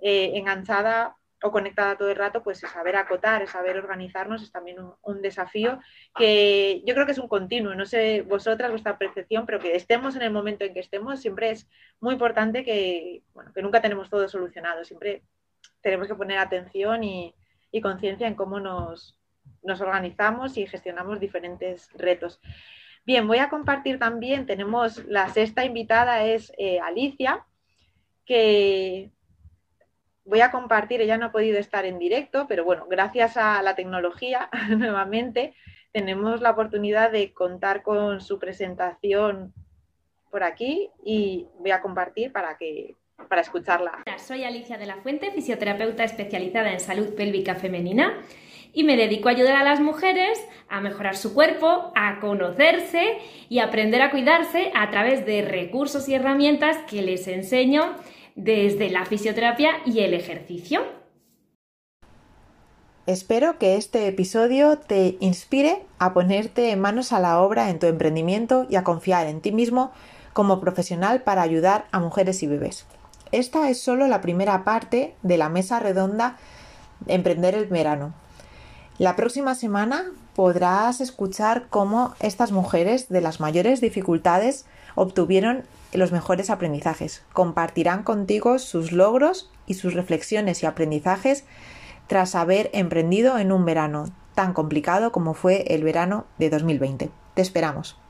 enganchada 0.00 1.16
o 1.42 1.50
conectada 1.50 1.96
todo 1.96 2.10
el 2.10 2.16
rato, 2.16 2.42
pues 2.42 2.60
saber 2.60 2.96
acotar, 2.96 3.46
saber 3.48 3.76
organizarnos 3.76 4.42
es 4.42 4.52
también 4.52 4.78
un, 5.02 5.22
desafío 5.22 5.78
que 6.16 6.82
yo 6.86 6.94
creo 6.94 7.06
que 7.06 7.12
es 7.12 7.18
un 7.18 7.28
continuo, 7.28 7.74
no 7.74 7.84
sé 7.86 8.22
vosotras, 8.22 8.70
vuestra 8.70 8.98
percepción, 8.98 9.46
pero 9.46 9.60
que 9.60 9.76
estemos 9.76 10.16
en 10.16 10.22
el 10.22 10.30
momento 10.30 10.64
en 10.64 10.74
que 10.74 10.80
estemos, 10.80 11.20
siempre 11.20 11.50
es 11.50 11.68
muy 12.00 12.14
importante 12.14 12.64
que, 12.64 13.22
bueno, 13.34 13.52
que 13.52 13.62
nunca 13.62 13.80
tenemos 13.80 14.08
todo 14.10 14.28
solucionado, 14.28 14.84
siempre 14.84 15.22
tenemos 15.80 16.08
que 16.08 16.14
poner 16.14 16.38
atención 16.38 17.04
y 17.04 17.34
conciencia 17.82 18.26
en 18.26 18.34
cómo 18.34 18.60
nos, 18.60 19.18
nos 19.62 19.80
organizamos 19.80 20.56
y 20.56 20.66
gestionamos 20.66 21.20
diferentes 21.20 21.90
retos. 21.94 22.40
Bien, 23.04 23.26
voy 23.26 23.38
a 23.38 23.48
compartir 23.48 23.98
también, 23.98 24.46
tenemos 24.46 25.04
la 25.06 25.28
sexta 25.28 25.64
invitada 25.64 26.24
es 26.24 26.52
eh, 26.56 26.78
Alicia, 26.80 27.44
que 28.24 29.10
voy 30.24 30.40
a 30.40 30.50
compartir, 30.50 31.00
ella 31.00 31.18
no 31.18 31.26
ha 31.26 31.32
podido 31.32 31.58
estar 31.58 31.84
en 31.84 31.98
directo, 31.98 32.46
pero 32.48 32.64
bueno, 32.64 32.86
gracias 32.88 33.36
a 33.36 33.62
la 33.62 33.74
tecnología 33.74 34.48
nuevamente 34.70 35.54
tenemos 35.92 36.40
la 36.40 36.50
oportunidad 36.50 37.12
de 37.12 37.32
contar 37.32 37.82
con 37.82 38.20
su 38.20 38.38
presentación 38.38 39.52
por 40.30 40.42
aquí 40.42 40.88
y 41.04 41.46
voy 41.58 41.70
a 41.70 41.82
compartir 41.82 42.32
para 42.32 42.56
que 42.56 42.96
para 43.28 43.42
escucharla. 43.42 44.02
Soy 44.18 44.42
Alicia 44.42 44.78
de 44.78 44.86
la 44.86 44.96
Fuente, 44.96 45.30
fisioterapeuta 45.30 46.02
especializada 46.02 46.72
en 46.72 46.80
salud 46.80 47.14
pélvica 47.14 47.54
femenina 47.54 48.20
y 48.72 48.84
me 48.84 48.96
dedico 48.96 49.28
a 49.28 49.32
ayudar 49.32 49.56
a 49.56 49.64
las 49.64 49.80
mujeres 49.80 50.44
a 50.68 50.80
mejorar 50.80 51.16
su 51.16 51.34
cuerpo, 51.34 51.92
a 51.94 52.18
conocerse 52.20 53.18
y 53.48 53.58
aprender 53.58 54.02
a 54.02 54.10
cuidarse 54.10 54.72
a 54.74 54.90
través 54.90 55.26
de 55.26 55.42
recursos 55.42 56.08
y 56.08 56.14
herramientas 56.14 56.78
que 56.88 57.02
les 57.02 57.28
enseño 57.28 57.96
desde 58.34 58.90
la 58.90 59.04
fisioterapia 59.06 59.70
y 59.84 60.00
el 60.00 60.14
ejercicio. 60.14 60.82
Espero 63.06 63.58
que 63.58 63.76
este 63.76 64.06
episodio 64.06 64.78
te 64.78 65.16
inspire 65.20 65.82
a 65.98 66.14
ponerte 66.14 66.74
manos 66.76 67.12
a 67.12 67.20
la 67.20 67.40
obra 67.40 67.68
en 67.70 67.78
tu 67.78 67.86
emprendimiento 67.86 68.66
y 68.70 68.76
a 68.76 68.84
confiar 68.84 69.26
en 69.26 69.40
ti 69.40 69.50
mismo 69.50 69.92
como 70.32 70.60
profesional 70.60 71.22
para 71.22 71.42
ayudar 71.42 71.86
a 71.90 71.98
mujeres 72.00 72.42
y 72.42 72.46
bebés. 72.46 72.86
Esta 73.32 73.70
es 73.70 73.80
solo 73.80 74.06
la 74.06 74.20
primera 74.20 74.62
parte 74.64 75.14
de 75.22 75.36
la 75.36 75.48
mesa 75.48 75.80
redonda 75.80 76.36
Emprender 77.08 77.56
el 77.56 77.66
verano, 77.66 78.14
la 78.98 79.16
próxima 79.16 79.54
semana 79.54 80.12
podrás 80.34 81.00
escuchar 81.00 81.66
cómo 81.70 82.14
estas 82.20 82.52
mujeres 82.52 83.08
de 83.08 83.20
las 83.20 83.40
mayores 83.40 83.80
dificultades 83.80 84.66
obtuvieron 84.94 85.64
los 85.92 86.12
mejores 86.12 86.50
aprendizajes. 86.50 87.22
Compartirán 87.32 88.02
contigo 88.02 88.58
sus 88.58 88.92
logros 88.92 89.50
y 89.66 89.74
sus 89.74 89.94
reflexiones 89.94 90.62
y 90.62 90.66
aprendizajes 90.66 91.44
tras 92.06 92.34
haber 92.34 92.70
emprendido 92.72 93.38
en 93.38 93.52
un 93.52 93.64
verano 93.64 94.06
tan 94.34 94.52
complicado 94.52 95.12
como 95.12 95.34
fue 95.34 95.64
el 95.68 95.84
verano 95.84 96.26
de 96.38 96.50
2020. 96.50 97.10
Te 97.34 97.42
esperamos. 97.42 98.01